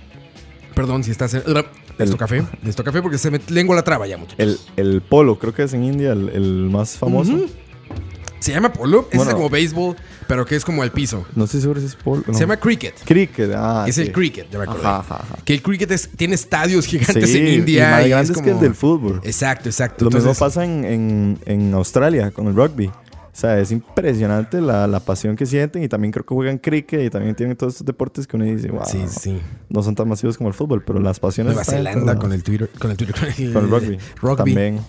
[0.80, 1.44] perdón, si estás en...
[1.98, 4.40] Necesito café, necesito café porque se me lengua la traba ya, muchachos.
[4.40, 7.38] El, el polo, creo que es en India el, el más famoso.
[8.40, 11.26] Se llama polo, es como béisbol, pero que es como al piso.
[11.36, 12.24] No estoy seguro si es polo.
[12.26, 12.34] no.
[12.34, 12.96] Se llama cricket.
[13.04, 13.52] cricket.
[13.54, 14.04] Ah, es sí.
[14.04, 14.80] el cricket, ya me acordé.
[14.88, 15.38] Ajá, ajá, ajá.
[15.44, 17.90] Que el cricket es- tiene estadios gigantes Sí, en y India.
[17.92, 19.20] más y grandes es que el del fútbol.
[19.26, 20.06] Exacto, exacto.
[20.06, 22.90] Lo mismo pasa en, en, en Australia con el rugby.
[23.40, 27.00] O sea, es impresionante la, la pasión que sienten y también creo que juegan cricket
[27.06, 29.40] y también tienen todos estos deportes que uno dice, wow, Sí, sí.
[29.70, 32.70] no son tan masivos como el fútbol, pero las pasiones Nueva Zelanda con el Twitter,
[32.78, 33.98] con el Twitter, con el, Con el rugby.
[34.22, 34.36] rugby.
[34.36, 34.80] También.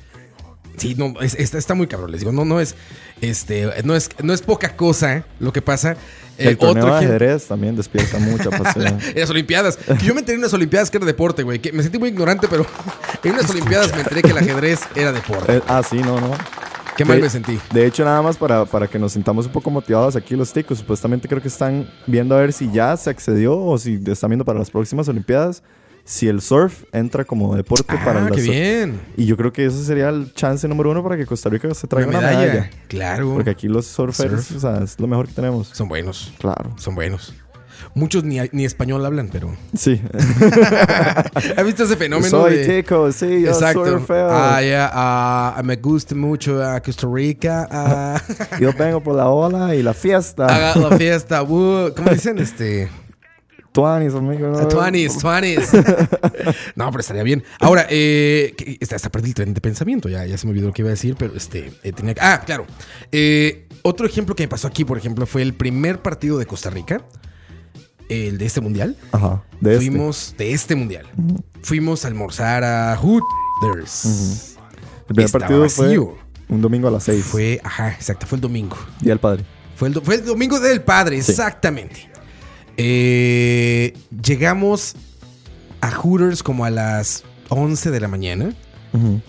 [0.78, 2.11] Sí, no, es- está, está muy cabrón.
[2.11, 2.74] Les digo, no, no es,
[3.20, 5.92] este, no es, no es poca cosa lo que pasa.
[6.36, 8.98] Eh, el torneo de ejem- ajedrez también despierta mucha pasión.
[9.14, 9.76] En las Olimpiadas.
[9.76, 11.61] Que yo me enteré en unas Olimpiadas que era deporte, güey.
[11.61, 12.66] Que me sentí muy ignorante, pero
[13.22, 15.59] en unas Olimpiadas me enteré que el ajedrez era deporte.
[15.59, 16.32] Eh, ah, sí, no, no.
[16.97, 17.59] Qué mal me sentí.
[17.72, 20.78] De hecho, nada más para, para que nos sintamos un poco motivados aquí los ticos,
[20.78, 24.45] supuestamente creo que están viendo a ver si ya se accedió o si están viendo
[24.45, 25.62] para las próximas Olimpiadas,
[26.05, 28.32] si el surf entra como deporte para Ah, las...
[28.36, 29.01] qué bien.
[29.16, 31.86] Y yo creo que ese sería el chance número uno para que Costa Rica se
[31.86, 32.53] traiga Una una, medalla.
[32.53, 32.70] medalla.
[32.88, 33.32] Claro.
[33.34, 34.57] Porque aquí los surfers, Surf.
[34.57, 35.68] o sea, es lo mejor que tenemos.
[35.68, 36.32] Son buenos.
[36.38, 36.74] Claro.
[36.76, 37.34] Son buenos.
[37.95, 39.55] Muchos ni, ni español hablan, pero.
[39.76, 40.01] Sí.
[41.57, 42.28] ¿Has visto ese fenómeno?
[42.28, 42.82] Soy de...
[42.82, 43.84] tico, sí, yo Exacto.
[43.84, 44.28] surfeo.
[44.30, 47.66] Ah, ya, ah, me gusta mucho a Costa Rica.
[47.70, 48.22] ah,
[48.61, 50.74] Yo vengo por la ola y la fiesta.
[50.76, 51.43] la fiesta.
[51.43, 52.38] uh, ¿Cómo dicen?
[52.38, 52.88] Este.
[53.72, 54.66] Tuanis, amigo.
[54.68, 55.70] Tuanis, tuanis.
[56.74, 57.45] no, pero estaría bien.
[57.61, 60.09] Ahora, eh, hasta, hasta perdí el tren de pensamiento.
[60.09, 61.72] Ya, ya se me olvidó lo que iba a decir, pero este.
[61.84, 62.66] eh, tenía que- Ah, claro.
[63.12, 66.70] Eh, otro ejemplo que me pasó aquí, por ejemplo, fue el primer partido de Costa
[66.70, 67.03] Rica.
[68.11, 68.96] El de este mundial.
[69.12, 69.86] Ajá, de este.
[69.86, 71.06] Fuimos de este mundial.
[71.62, 74.56] Fuimos a almorzar a Hooters.
[75.08, 75.98] El primer Estaba partido fue
[76.48, 77.24] un domingo a las 6.
[77.24, 78.76] Fue, ajá, exacto, fue el domingo.
[79.00, 79.44] Día del Padre.
[79.76, 81.30] Fue el, do- fue el domingo del padre, Sí.
[81.30, 82.11] exactamente.
[82.76, 84.94] Eh, llegamos
[85.80, 88.54] a Hooters como a las 11 de la mañana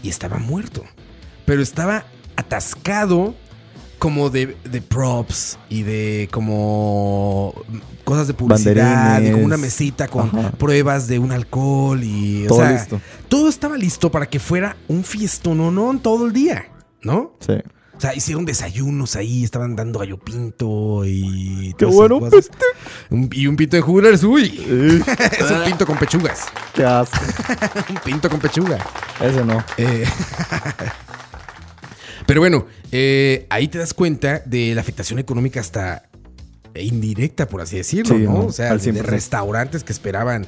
[0.02, 0.84] y estaba muerto.
[1.46, 2.06] Pero estaba
[2.36, 3.36] atascado
[4.02, 7.54] como de, de props y de como
[8.04, 10.50] cosas de publicidad y como una mesita con Ajá.
[10.54, 13.00] pruebas de un alcohol y o Todo sea, listo.
[13.30, 16.66] todo estaba listo para que fuera un fiestononón todo el día,
[17.04, 17.34] ¿no?
[17.42, 17.54] Sí.
[17.96, 21.76] O sea, hicieron desayunos ahí, estaban dando gallo pinto y.
[21.78, 22.18] ¡Qué bueno.
[23.12, 24.48] Un- y un pinto de Hooters, uy.
[25.40, 26.48] es un pinto con pechugas.
[26.74, 27.20] Qué asco.
[27.90, 28.80] un pinto con pechuga.
[29.24, 29.64] Ese no.
[29.78, 30.06] Eh,
[32.32, 36.04] Pero bueno, eh, ahí te das cuenta de la afectación económica hasta
[36.80, 38.46] indirecta, por así decirlo, Sí, ¿no?
[38.46, 39.02] O sea, al de 100%.
[39.04, 40.48] restaurantes que esperaban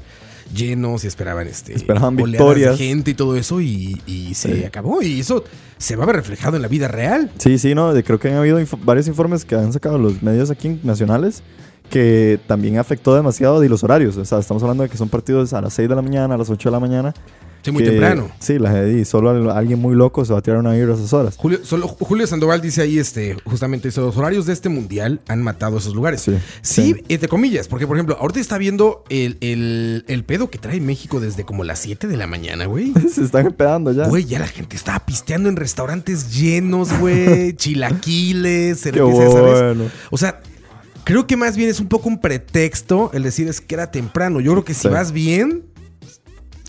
[0.55, 2.77] llenos y esperaban este Esperaban victorias.
[2.77, 4.63] de gente y todo eso y, y se Sí.
[4.63, 5.43] acabó y eso
[5.77, 7.29] se va a ver reflejado en la vida real.
[7.37, 7.91] Sí, sí, no.
[8.01, 11.43] creo que han habido varios informes que han sacado los medios aquí nacionales
[11.89, 14.15] que también afectó demasiado de los horarios.
[14.15, 16.37] O sea, estamos hablando de que son partidos a las 6 de la mañana, a
[16.37, 17.13] las 8 de la mañana.
[17.63, 18.29] Sí, muy que- temprano.
[18.39, 20.95] Sí, la y solo al- alguien muy loco se va a tirar una vibra a
[20.97, 21.35] esas horas.
[21.37, 25.41] Julio, solo, Julio Sandoval dice ahí, este, justamente eso, los horarios de este mundial han
[25.41, 26.21] matado esos lugares.
[26.21, 27.03] Sí, Sí, sí.
[27.09, 31.19] entre comillas, porque por ejemplo, ahorita está viendo el, el- el pedo que trae México
[31.19, 32.93] desde como las 7 de la mañana, güey.
[33.13, 34.07] se están empedando ya.
[34.07, 37.53] Güey, ya la gente estaba pisteando en restaurantes llenos, güey.
[37.55, 39.61] chilaquiles, Qué cerveza, ¿sabes?
[39.61, 39.83] bueno.
[40.11, 40.41] O sea,
[41.03, 44.39] creo que más bien es un poco un pretexto el decir es que era temprano.
[44.39, 44.87] Yo creo que si Sí.
[44.89, 45.63] vas bien,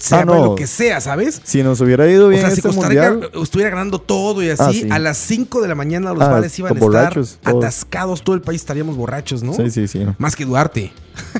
[0.04, 0.44] sea Ah, no.
[0.44, 1.40] lo que sea, ¿sabes?
[1.44, 4.42] Si nos hubiera ido O bien sea, si este Costa Rica mundial, estuviera ganando todo
[4.42, 4.88] y así, Ah, sí.
[4.90, 8.34] a las 5 de la mañana los Ah, bares iban a estar borrachos, atascados, todo
[8.36, 9.52] el país estaríamos borrachos, ¿no?
[9.54, 10.00] Sí, sí, sí.
[10.04, 10.14] no.
[10.18, 10.92] Más que Duarte.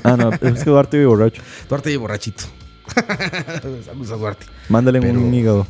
[0.03, 1.41] Ah, no, es que Duarte vive borracho.
[1.69, 2.43] Duarte y borrachito.
[3.85, 4.45] Saludos a Duarte.
[4.69, 5.67] Mándale Pero- un hígado,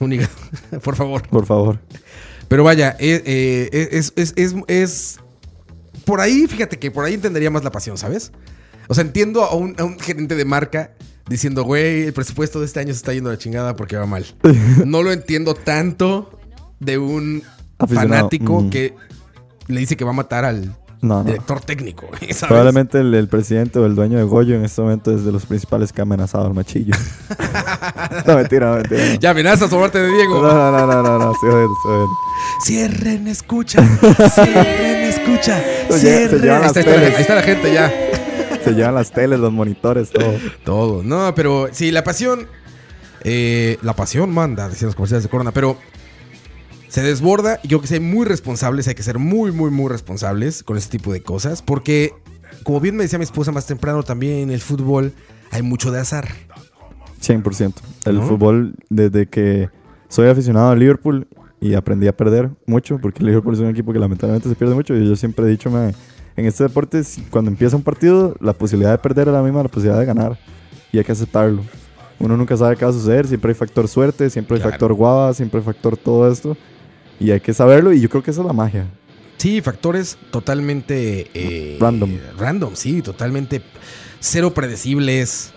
[0.00, 0.30] Un hígado,
[0.82, 1.26] por favor.
[1.28, 1.78] por favor.
[2.48, 5.18] Pero vaya, eh, eh, es, es, es, es-
[6.04, 8.30] Por ahí, fíjate que por ahí entendería más la pasión, ¿sabes?
[8.88, 10.92] O sea, entiendo a un, a un gerente de marca
[11.28, 14.06] diciendo, güey, el presupuesto de este año se está yendo a la chingada porque va
[14.06, 14.24] mal.
[14.84, 16.30] No lo entiendo tanto
[16.80, 17.42] de un
[17.78, 18.08] Aficionado.
[18.08, 18.70] fanático Mm.
[18.70, 18.94] que
[19.68, 20.66] le dice que va a matar al
[21.02, 21.24] No, no.
[21.24, 22.44] director técnico, ¿sabes?
[22.46, 25.44] Probablemente el, el presidente o el dueño de Goyo en este momento es de los
[25.46, 26.94] principales que ha amenazado al machillo.
[28.26, 29.04] no, mentira, no, mentira.
[29.14, 29.20] no.
[29.20, 30.40] Ya amenazas por parte de Diego.
[30.42, 32.16] No, no, no, no, no, no, estoy jodiendo, estoy jodiendo.
[32.64, 33.82] Cierren, escucha.
[34.30, 35.62] Cierren, escucha.
[35.92, 36.50] Cierren.
[36.50, 37.92] Ahí está, ahí está la gente ya.
[38.70, 40.34] Se llevan las teles, los monitores, todo.
[40.64, 41.02] Todo.
[41.02, 42.46] No, pero sí, la pasión.
[43.24, 45.76] eh, la pasión manda, decían los comerciales de Corona, pero
[46.88, 50.62] se desborda y creo que hay muy responsables, hay que ser muy, muy, muy responsables
[50.62, 52.12] con este tipo de cosas, porque,
[52.62, 55.12] como bien me decía mi esposa más temprano, también en el fútbol
[55.50, 56.28] hay mucho de azar.
[57.20, 57.74] 100%.
[58.04, 58.26] El ¿No?
[58.28, 59.68] fútbol, desde que
[60.08, 61.26] soy aficionado a Liverpool
[61.60, 64.94] y aprendí a perder mucho, porque Liverpool es un equipo que lamentablemente se pierde mucho,
[64.94, 65.94] y yo siempre he dicho, "Mae,
[66.36, 69.68] en este deporte, cuando empieza un partido, la posibilidad de perder es la misma la
[69.68, 70.38] posibilidad de ganar,
[70.92, 71.62] y hay que aceptarlo.
[72.18, 74.72] Uno nunca sabe qué va a suceder, siempre hay factor suerte, siempre hay Claro.
[74.72, 76.56] factor guava, siempre hay factor todo esto,
[77.18, 78.86] y hay que saberlo, y yo creo que esa es la magia.
[79.38, 81.30] Sí, factores totalmente...
[81.34, 82.10] eh, Random.
[82.38, 83.60] Random, sí, totalmente
[84.20, 85.52] cero predecibles.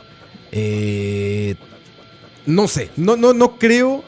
[0.51, 1.55] eh,
[2.45, 4.03] no sé, no, no, no creo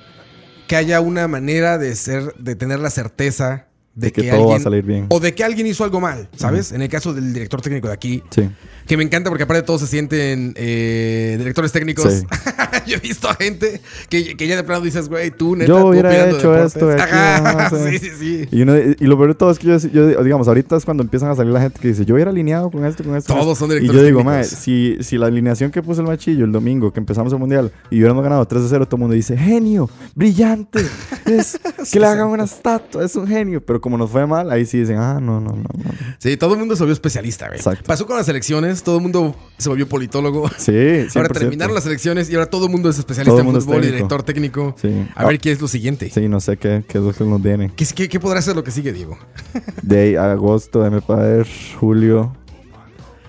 [0.68, 4.60] que haya una manera de ser, de tener la certeza De que todo va a
[4.60, 5.08] salir bien.
[5.10, 6.72] O de que alguien hizo algo mal, ¿sabes?
[6.72, 8.50] En el caso del director técnico de aquí, Sí.
[8.88, 12.12] que me encanta porque aparte todos se sienten eh, directores técnicos.
[12.14, 12.26] Sí.
[12.88, 13.80] Yo he visto a gente
[14.10, 16.66] que, que ya de plano dices, güey, tú neta, Yo hubiera hecho deportes.
[16.74, 17.92] esto de aquí, Ajá, no sé.
[18.00, 18.48] sí, sí, sí.
[18.52, 21.04] Y, uno- y lo peor de todo es que yo, yo- digamos, ahorita es cuando
[21.04, 23.34] empiezan a salir la gente que dice, yo hubiera alineado con esto, con esto.
[23.34, 23.66] con Todos esto".
[23.68, 26.52] son Y directores yo digo, mae, si, si la alineación que puso el machillo el
[26.54, 29.90] domingo, que empezamos el mundial, y hubiéramos ganado 3 0, todo el mundo dice, genio,
[30.16, 30.80] brillante,
[31.26, 31.60] es
[31.92, 33.62] que le hagan una estatua, es un genio.
[33.64, 35.92] Pero como nos fue mal, ahí sí dicen, ah, no, no, no, no.
[36.20, 37.58] Sí, todo el mundo se volvió especialista, güey.
[37.58, 37.84] Exacto.
[37.86, 40.50] Pasó con las elecciones, todo el mundo se volvió politólogo.
[40.58, 41.16] Sí, 100%.
[41.18, 43.66] Ahora terminaron las elecciones y ahora todo el mundo es especialista Todo en mundo es
[43.66, 43.96] fútbol y técnico.
[43.98, 44.76] director técnico.
[44.82, 45.08] Sí.
[45.16, 46.10] A ver qué es lo siguiente.
[46.10, 47.72] Sí, no sé qué, qué es lo que nos viene.
[47.76, 49.18] ¿Qué, qué, qué podrá ser lo que sigue, Diego?
[49.82, 51.48] De agosto, déjame para ver,
[51.80, 52.36] julio.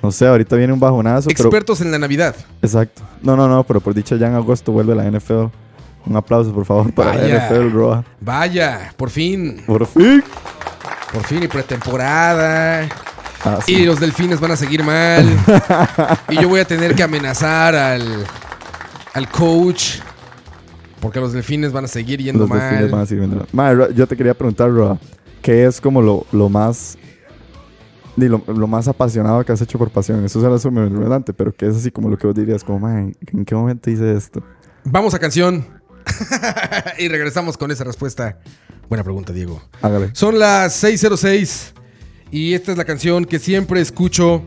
[0.03, 1.49] No sé, ahorita viene un bajonazo, pero...
[1.49, 2.35] Expertos en la Navidad.
[2.61, 3.03] Exacto.
[3.23, 5.47] No, no, no, pero por dicha ya en agosto vuelve la NFL.
[6.07, 7.49] Un aplauso, por favor, para Vaya.
[7.49, 8.05] NFL, bro.
[8.21, 9.63] Vaya, por fin.
[9.67, 10.23] Por fin.
[11.13, 12.89] Por fin y pretemporada.
[13.45, 13.75] Ah, sí.
[13.75, 15.27] Y los delfines van a seguir mal.
[16.29, 18.25] y yo voy a tener que amenazar al,
[19.15, 19.99] al coach.
[21.01, 22.61] Porque los delfines van a seguir yendo Los mal.
[22.61, 23.29] delfines van a seguir.
[23.53, 24.99] Mae, Ro- yo te quería preguntar, Roa,
[25.43, 26.97] ¿qué es como lo, lo más...
[28.17, 30.25] lo, lo más apasionado que has hecho por pasión?
[30.25, 32.63] Eso suena súper redundante, pero ¿qué es así como lo que vos dirías?
[32.63, 34.43] Como, mae, ¿en qué momento hice esto?
[34.85, 35.67] Vamos a canción.
[36.99, 38.39] y regresamos con esa respuesta.
[38.89, 39.63] Buena pregunta, Diego.
[39.81, 40.11] Hágale.
[40.15, 41.73] Son las 6:06
[42.31, 44.43] y esta es la canción que siempre escucho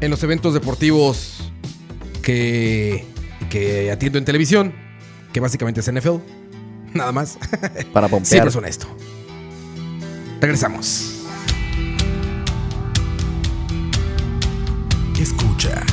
[0.00, 1.52] en los eventos deportivos
[2.22, 3.06] que,
[3.50, 4.74] que atiendo en televisión,
[5.32, 6.16] que básicamente es NFL.
[6.94, 7.38] Nada más.
[7.92, 8.26] Para pompear.
[8.26, 8.86] Siempre suena esto.
[10.40, 11.16] Regresamos.
[15.20, 15.84] Escucha.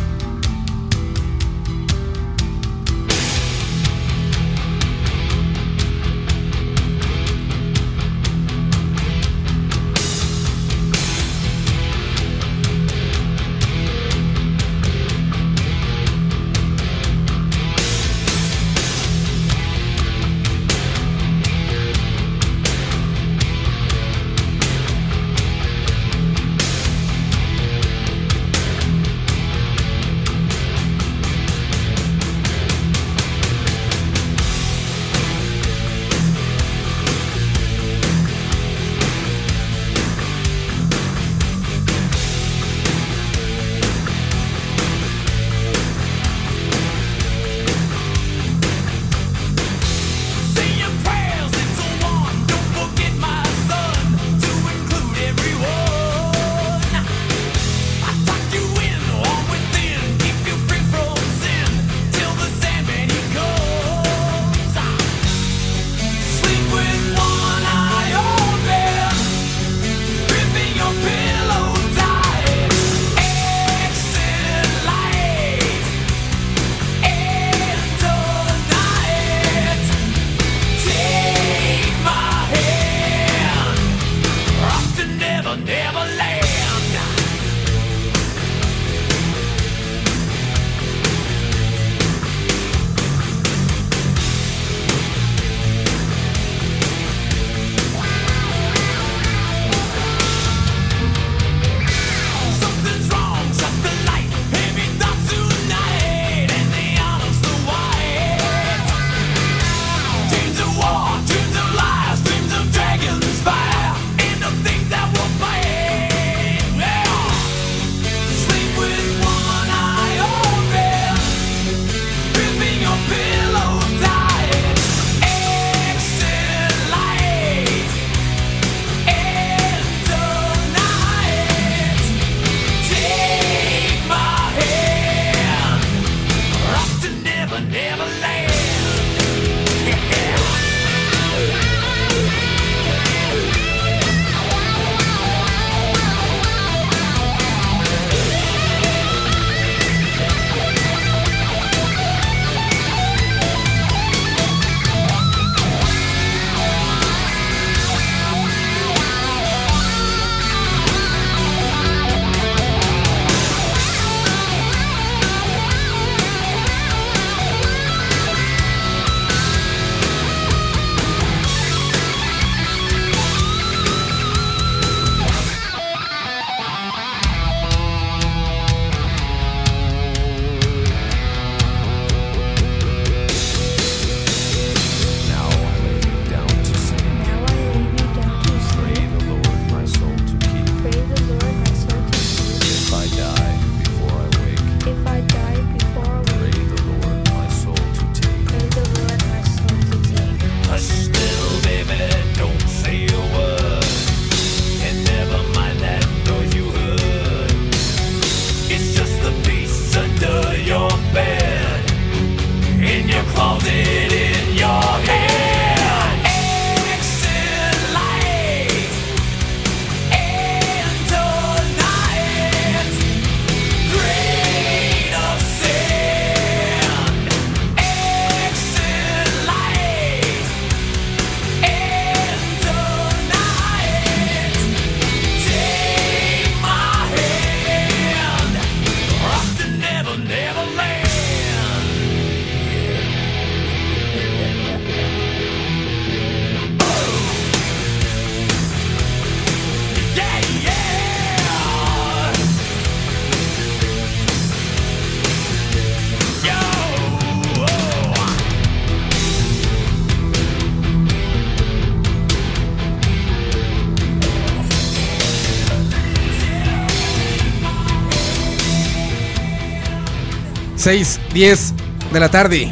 [270.87, 271.73] 6, 10
[272.13, 272.71] de la tarde.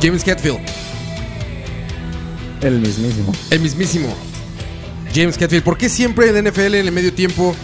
[0.00, 0.60] James Hetfield,
[2.60, 3.32] El mismísimo.
[3.50, 4.14] el mismísimo.
[5.12, 7.56] James Hetfield, ¿por qué siempre en NFL en el medio tiempo,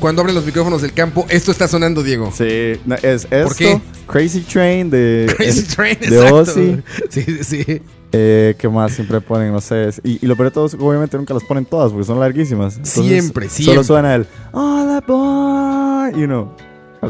[0.00, 2.32] cuando abren los micrófonos del campo, esto está sonando, Diego?
[2.34, 3.54] Sí, no, es esto.
[3.58, 3.78] qué?
[4.06, 6.34] Crazy Train de, Crazy Train, de exacto.
[6.34, 6.82] Ozzy.
[7.10, 7.82] Sí, sí, sí.
[8.10, 9.52] Eh, ¿Qué más siempre ponen?
[9.52, 9.90] No sé.
[10.02, 12.76] Y, y lo peor de todo obviamente nunca las ponen todas porque son larguísimas.
[12.76, 13.84] Entonces, Siempre, Solo siempre.
[13.84, 14.88] suena el All
[16.06, 16.54] aboard, you know.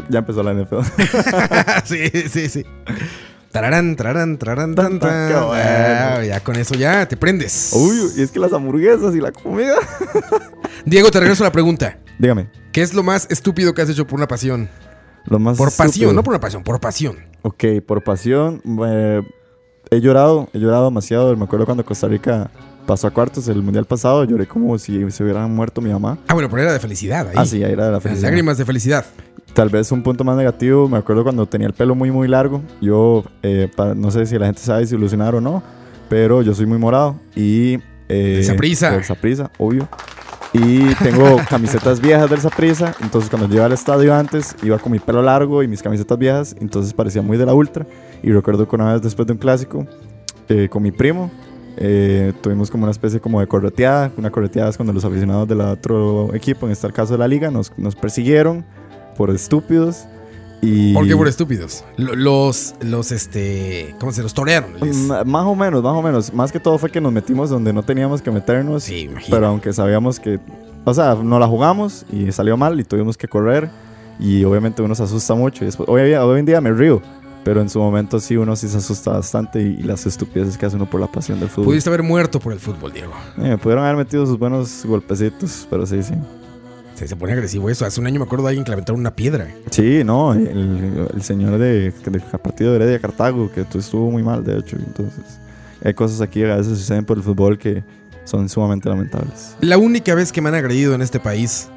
[0.09, 0.79] Ya empezó la NFL.
[1.85, 2.65] sí, sí, sí.
[3.51, 5.47] Tararán, tararán, tararán, tan, Tan, qué bueno.
[5.63, 7.71] Ah, ya con eso ya te prendes.
[7.73, 9.75] Uy, y es que las hamburguesas y la comida.
[10.85, 11.97] Diego, te regreso a la pregunta.
[12.19, 12.49] Dígame.
[12.73, 14.67] ¿Qué es lo más estúpido que has hecho por una pasión?
[15.27, 17.15] Lo más Por pasión, no por una pasión, por pasión.
[17.43, 18.61] Ok, por pasión.
[18.85, 19.21] eh,
[19.89, 21.35] he llorado, he llorado demasiado.
[21.37, 22.51] Me acuerdo cuando Costa Rica
[22.85, 24.23] pasó a cuartos el mundial pasado.
[24.23, 26.17] Lloré como si se hubiera muerto mi mamá.
[26.27, 27.33] Ah, bueno, pero era de felicidad ahí.
[27.37, 28.29] Ah, sí, ahí era de la Las felicidad.
[28.29, 29.05] lágrimas de felicidad.
[29.53, 32.61] Tal vez un punto más negativo, me acuerdo cuando tenía el pelo muy muy largo,
[32.81, 35.63] yo eh, pa- no sé si la gente sabe si ilusionar o no,
[36.09, 37.75] pero yo soy muy morado y...
[38.09, 38.91] Eh, Del Saprissa.
[38.91, 39.87] Del Saprissa, obvio.
[40.53, 44.91] Y tengo camisetas viejas del Saprissa, entonces cuando yo iba al estadio antes iba con
[44.91, 47.85] mi pelo largo y mis camisetas viejas, entonces parecía muy de la ultra.
[48.23, 49.87] Y recuerdo que una vez después de un clásico,
[50.49, 51.31] eh, con mi primo,
[51.77, 54.11] eh, tuvimos como una especie como de correteada.
[54.17, 57.51] Una correteada es cuando los aficionados del otro equipo, en este caso de la liga,
[57.51, 58.65] nos, nos persiguieron
[59.17, 60.05] por estúpidos.
[60.61, 61.83] Y ¿Por qué por estúpidos?
[61.97, 64.71] Lo- Los, los, este, ¿cómo se los torearon?
[64.81, 66.33] les- Ma- Más o menos, más o menos.
[66.33, 68.83] Más que todo fue que nos metimos donde no teníamos que meternos.
[68.83, 69.35] Sí, imagino.
[69.35, 70.39] Pero aunque sabíamos que,
[70.85, 73.69] o sea, no la jugamos y salió mal y tuvimos que correr.
[74.17, 75.63] Y obviamente uno se asusta mucho.
[75.63, 77.01] Y después, hoy, hoy en día me río.
[77.45, 79.61] Pero en su momento sí, uno sí se asusta bastante.
[79.61, 81.65] Y, y las estupideces que hace uno por la pasión del fútbol.
[81.67, 83.13] Pudiste haber muerto por el fútbol, Diego.
[83.37, 85.67] Eh, me pudieron haber metido sus buenos golpecitos.
[85.69, 86.15] Pero sí, sí.
[86.95, 87.85] Se, se pone agresivo eso.
[87.85, 89.47] Hace un año me acuerdo de alguien que le aventaron una piedra.
[89.69, 94.23] Sí, no, el, el señor de, del partido de Heredia Cartago, que tu- estuvo muy
[94.23, 94.75] mal, de hecho.
[94.77, 95.23] Entonces,
[95.83, 97.83] hay cosas aquí que a veces suceden por el fútbol que
[98.23, 99.55] son sumamente lamentables.
[99.61, 101.69] La única vez que me han agredido en este país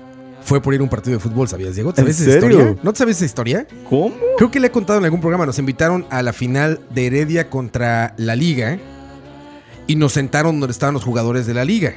[0.48, 1.92] fue por ir a un partido de fútbol, ¿sabías, Diego?
[1.92, 2.58] ¿Te ¿En sabes esa serio?
[2.60, 2.80] historia?
[2.82, 3.66] ¿No te sabes esa historia?
[3.88, 4.14] ¿Cómo?
[4.38, 5.44] Creo que le he contado en algún programa.
[5.44, 8.78] Nos invitaron a la final de Heredia contra la Liga
[9.86, 11.94] y nos sentaron donde estaban los jugadores de la Liga,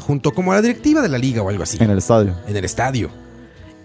[0.00, 2.34] junto como a la directiva de la Liga o algo así, En el estadio.
[2.48, 3.10] en el estadio.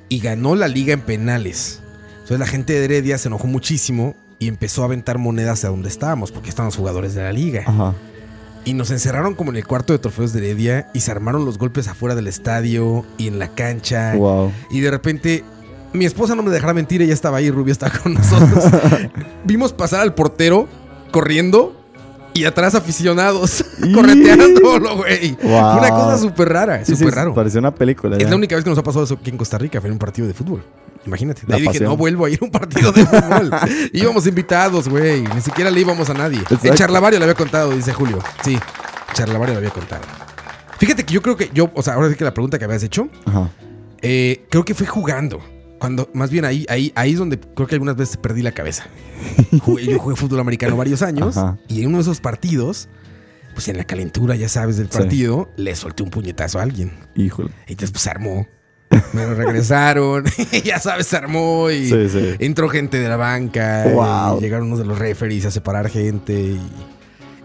[0.09, 1.79] Y ganó la Liga en penales.
[2.13, 5.89] Entonces la gente de Heredia se enojó muchísimo y empezó a aventar monedas a donde
[5.89, 7.63] estábamos, porque estaban los jugadores de la Liga.
[7.67, 7.93] Ajá.
[8.63, 11.57] Y nos encerraron como en el cuarto de trofeos de Heredia y se armaron los
[11.57, 14.13] golpes afuera del estadio y en la cancha.
[14.15, 14.51] Wow.
[14.69, 15.43] Y de repente,
[15.93, 18.65] mi esposa no me dejará mentir, ella estaba ahí, Rubio estaba con nosotros.
[19.45, 20.67] Vimos pasar al portero
[21.11, 21.75] corriendo
[22.33, 25.35] y atrás aficionados correteándolo, güey.
[25.41, 25.77] Wow.
[25.79, 27.33] Una cosa súper rara, Sí, sí, súper raro.
[27.33, 28.17] Pareció una película.
[28.17, 28.29] Es ya.
[28.29, 29.99] la única vez que nos ha pasado eso aquí en Costa Rica, fue en un
[29.99, 30.63] partido de fútbol.
[31.05, 31.41] Imagínate.
[31.49, 31.85] Ahí dije, pasión.
[31.85, 33.51] no vuelvo a ir a un partido de fútbol.
[33.93, 35.21] íbamos invitados, güey.
[35.23, 36.39] Ni siquiera le íbamos a nadie.
[36.39, 36.67] Exacto.
[36.67, 38.19] En Charlavario le había contado, dice Julio.
[38.43, 38.57] Sí,
[39.13, 40.03] Charlavario le había contado.
[40.77, 42.83] Fíjate que yo creo que yo, o sea, ahora sí que la pregunta que habías
[42.83, 43.49] hecho, Ajá.
[44.01, 45.39] eh, creo que fue jugando.
[45.79, 48.85] Cuando, más bien ahí, ahí, ahí es donde creo que algunas veces perdí la cabeza.
[49.63, 51.57] Jugué- yo jugué fútbol americano varios años Ajá.
[51.67, 52.87] y en uno de esos partidos,
[53.55, 54.97] pues en la calentura, ya sabes, del Sí.
[54.99, 56.91] partido, le solté un puñetazo a alguien.
[57.15, 57.49] Híjole.
[57.67, 58.47] Y después se armó.
[59.13, 60.23] Me lo regresaron.
[60.63, 62.35] ya sabes, se armó y Sí, sí.
[62.39, 63.85] entró gente de la banca.
[63.93, 64.37] Wow.
[64.39, 66.33] y llegaron unos de los referees a separar gente.
[66.33, 66.59] Y,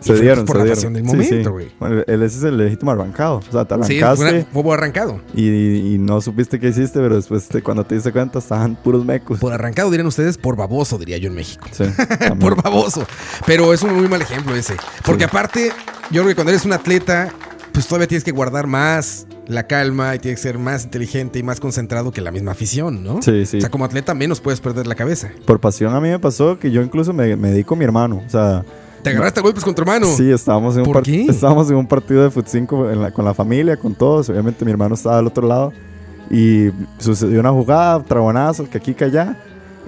[0.01, 0.77] Se dieron, pues, por se la dieron.
[0.77, 1.53] pasión del Sí, momento, sí.
[1.53, 1.69] güey.
[1.81, 3.37] Bueno, él ese es el legítimo arrancado.
[3.49, 4.17] O sea, te Sí, arrancaste
[4.53, 5.21] fue, una- fue arrancado.
[5.35, 9.05] y, y no supiste qué hiciste, pero después te- cuando te diste cuenta estaban puros
[9.05, 9.39] mecos.
[9.41, 11.67] Por arrancado dirían ustedes, por baboso, diría yo en México.
[11.73, 11.85] Sí,
[12.41, 13.05] por baboso.
[13.47, 14.77] Pero es un muy mal ejemplo ese.
[15.05, 15.73] Porque aparte,
[16.11, 17.31] yo creo que cuando eres un atleta,
[17.77, 21.43] pues todavía tienes que guardar más la calma y tienes que ser más inteligente y
[21.43, 23.21] más concentrado que la misma afición, ¿no?
[23.21, 23.59] Sí, sí.
[23.59, 25.31] O sea, como atleta menos puedes perder la cabeza.
[25.45, 28.23] Por pasión a mí me pasó que yo incluso me, me di con mi hermano.
[28.27, 28.65] O sea,
[29.03, 30.07] Te agarraste a golpes con tu hermano.
[30.07, 33.35] sí, estábamos en, un estábamos en un partido de fut 5 en la- con la
[33.35, 34.31] familia, con todos.
[34.31, 35.75] Obviamente mi hermano estaba al otro lado.
[36.31, 39.37] Y sucedió una jugada, trabonazo, que aquí, que allá.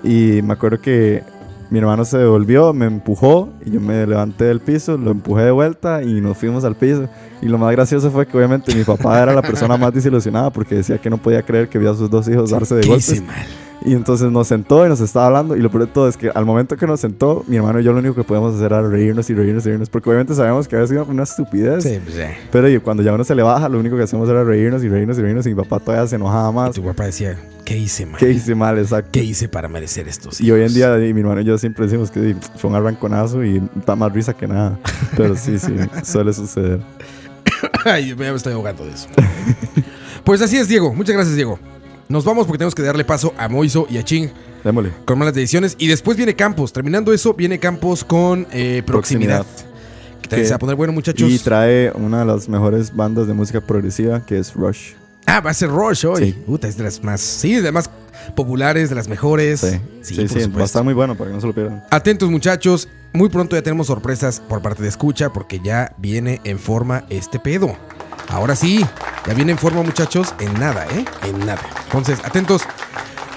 [0.04, 1.22] Y me acuerdo que
[1.70, 5.50] mi hermano se devolvió, me empujó y yo me levanté del piso, lo empujé de
[5.50, 7.08] vuelta y nos fuimos al piso.
[7.42, 10.76] Y lo más gracioso fue que obviamente mi papá era la persona más desilusionada porque
[10.76, 13.22] decía que no podía creer que vio a sus dos hijos darse de ¿Qué golpes.
[13.22, 13.46] mal?
[13.84, 15.56] Y entonces nos sentó y nos estaba hablando.
[15.56, 17.84] Y lo peor de todo es que al momento que nos sentó, mi hermano y
[17.84, 19.88] yo lo único que podíamos hacer era reírnos y reírnos y reírnos.
[19.88, 21.84] Porque obviamente sabíamos que había sido una estupidez.
[21.84, 22.36] Sí, pues ya.
[22.50, 24.88] Pero y cuando ya uno se le baja, lo único que hacemos era reírnos y
[24.88, 25.46] reírnos y reírnos.
[25.46, 26.72] Y mi papá todavía se enojaba Y más.
[26.74, 28.18] tu papá decía, ¿qué hice mal?
[28.18, 28.78] ¿Qué hice mal?
[28.78, 29.10] Exacto.
[29.12, 30.74] ¿Qué hice para merecer estos Y hoy en hijos?
[30.74, 34.12] día, y mi hermano y yo siempre decimos que fue un arranconazo y da más
[34.12, 34.76] risa que nada.
[35.16, 35.72] Pero sí, sí,
[36.02, 36.80] suele suceder.
[37.84, 39.08] Ay, me estoy ahogando de eso.
[40.24, 40.92] pues así es, Diego.
[40.92, 41.58] Muchas gracias, Diego.
[42.08, 44.30] Nos vamos porque tenemos que darle paso a Moiso y a Ching
[44.64, 44.92] Démosle.
[45.04, 45.76] con malas decisiones.
[45.78, 46.72] Y después viene Campos.
[46.72, 49.44] Terminando eso, viene Campos con eh, proximidad.
[50.22, 51.30] Que Que- se va a poner bueno, muchachos.
[51.30, 54.92] Y trae una de las mejores bandas de música progresiva que es Rush.
[55.26, 56.24] ah, va a ser Rush hoy.
[56.24, 56.32] Sí.
[56.46, 57.20] Puta, es de las más.
[57.20, 57.90] Sí, de las más
[58.34, 59.60] populares, de las mejores.
[59.60, 61.84] Sí, sí, sí, va a estar muy bueno para que no se lo pierdan.
[61.90, 66.58] Atentos muchachos, muy pronto ya tenemos sorpresas por parte de escucha porque ya viene en
[66.58, 67.76] forma este pedo.
[68.28, 68.84] Ahora sí,
[69.26, 71.04] ya viene en forma muchachos, en nada, ¿eh?
[71.24, 71.62] En nada.
[71.84, 72.62] Entonces, atentos.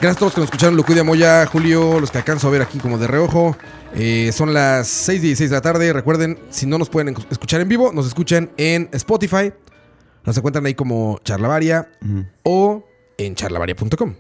[0.02, 2.62] Gracias a todos los que nos escucharon, Lucudia Moya, Julio, los que alcanzo a ver
[2.62, 3.56] aquí como de reojo.
[3.94, 5.94] Eh, son las 6 y 16 de la tarde.
[5.94, 9.54] Recuerden, si no nos pueden escuchar en vivo, nos escuchan en Spotify.
[10.24, 11.90] Nos encuentran ahí como Charlavaria
[12.44, 12.84] o
[13.18, 14.16] en charlavaria.com.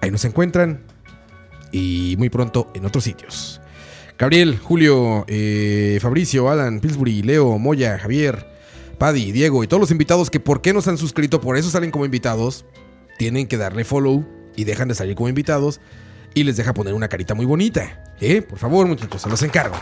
[0.00, 0.82] Ahí nos encuentran
[1.72, 3.60] y muy pronto en otros sitios.
[4.18, 8.53] Gabriel, Julio, eh, Fabricio, Alan, Pillsbury, Leo, Moya, Javier,
[8.94, 11.70] Paddy, Diego y todos los invitados que por qué no se han suscrito, por eso
[11.70, 12.64] salen como invitados,
[13.18, 14.24] tienen que darle follow
[14.56, 15.80] y dejan de salir como invitados
[16.34, 18.02] y les deja poner una carita muy bonita.
[18.20, 18.42] ¿Eh?
[18.42, 19.76] Por favor, muchachos, se los encargo.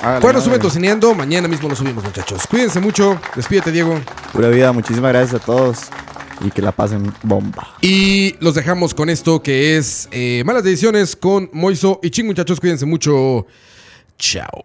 [0.00, 0.68] Hágale, Bueno, suben hágale.
[0.68, 2.46] tocineando, mañana mismo lo subimos, muchachos.
[2.48, 3.98] Cuídense mucho, despídete, Diego.
[4.32, 5.78] Pura vida, muchísimas gracias a todos
[6.44, 7.68] y que la pasen bomba.
[7.80, 12.60] Y los dejamos con esto que es eh, Malas Decisiones con Moiso y Ching, muchachos.
[12.60, 13.46] Cuídense mucho.
[14.18, 14.64] Chao.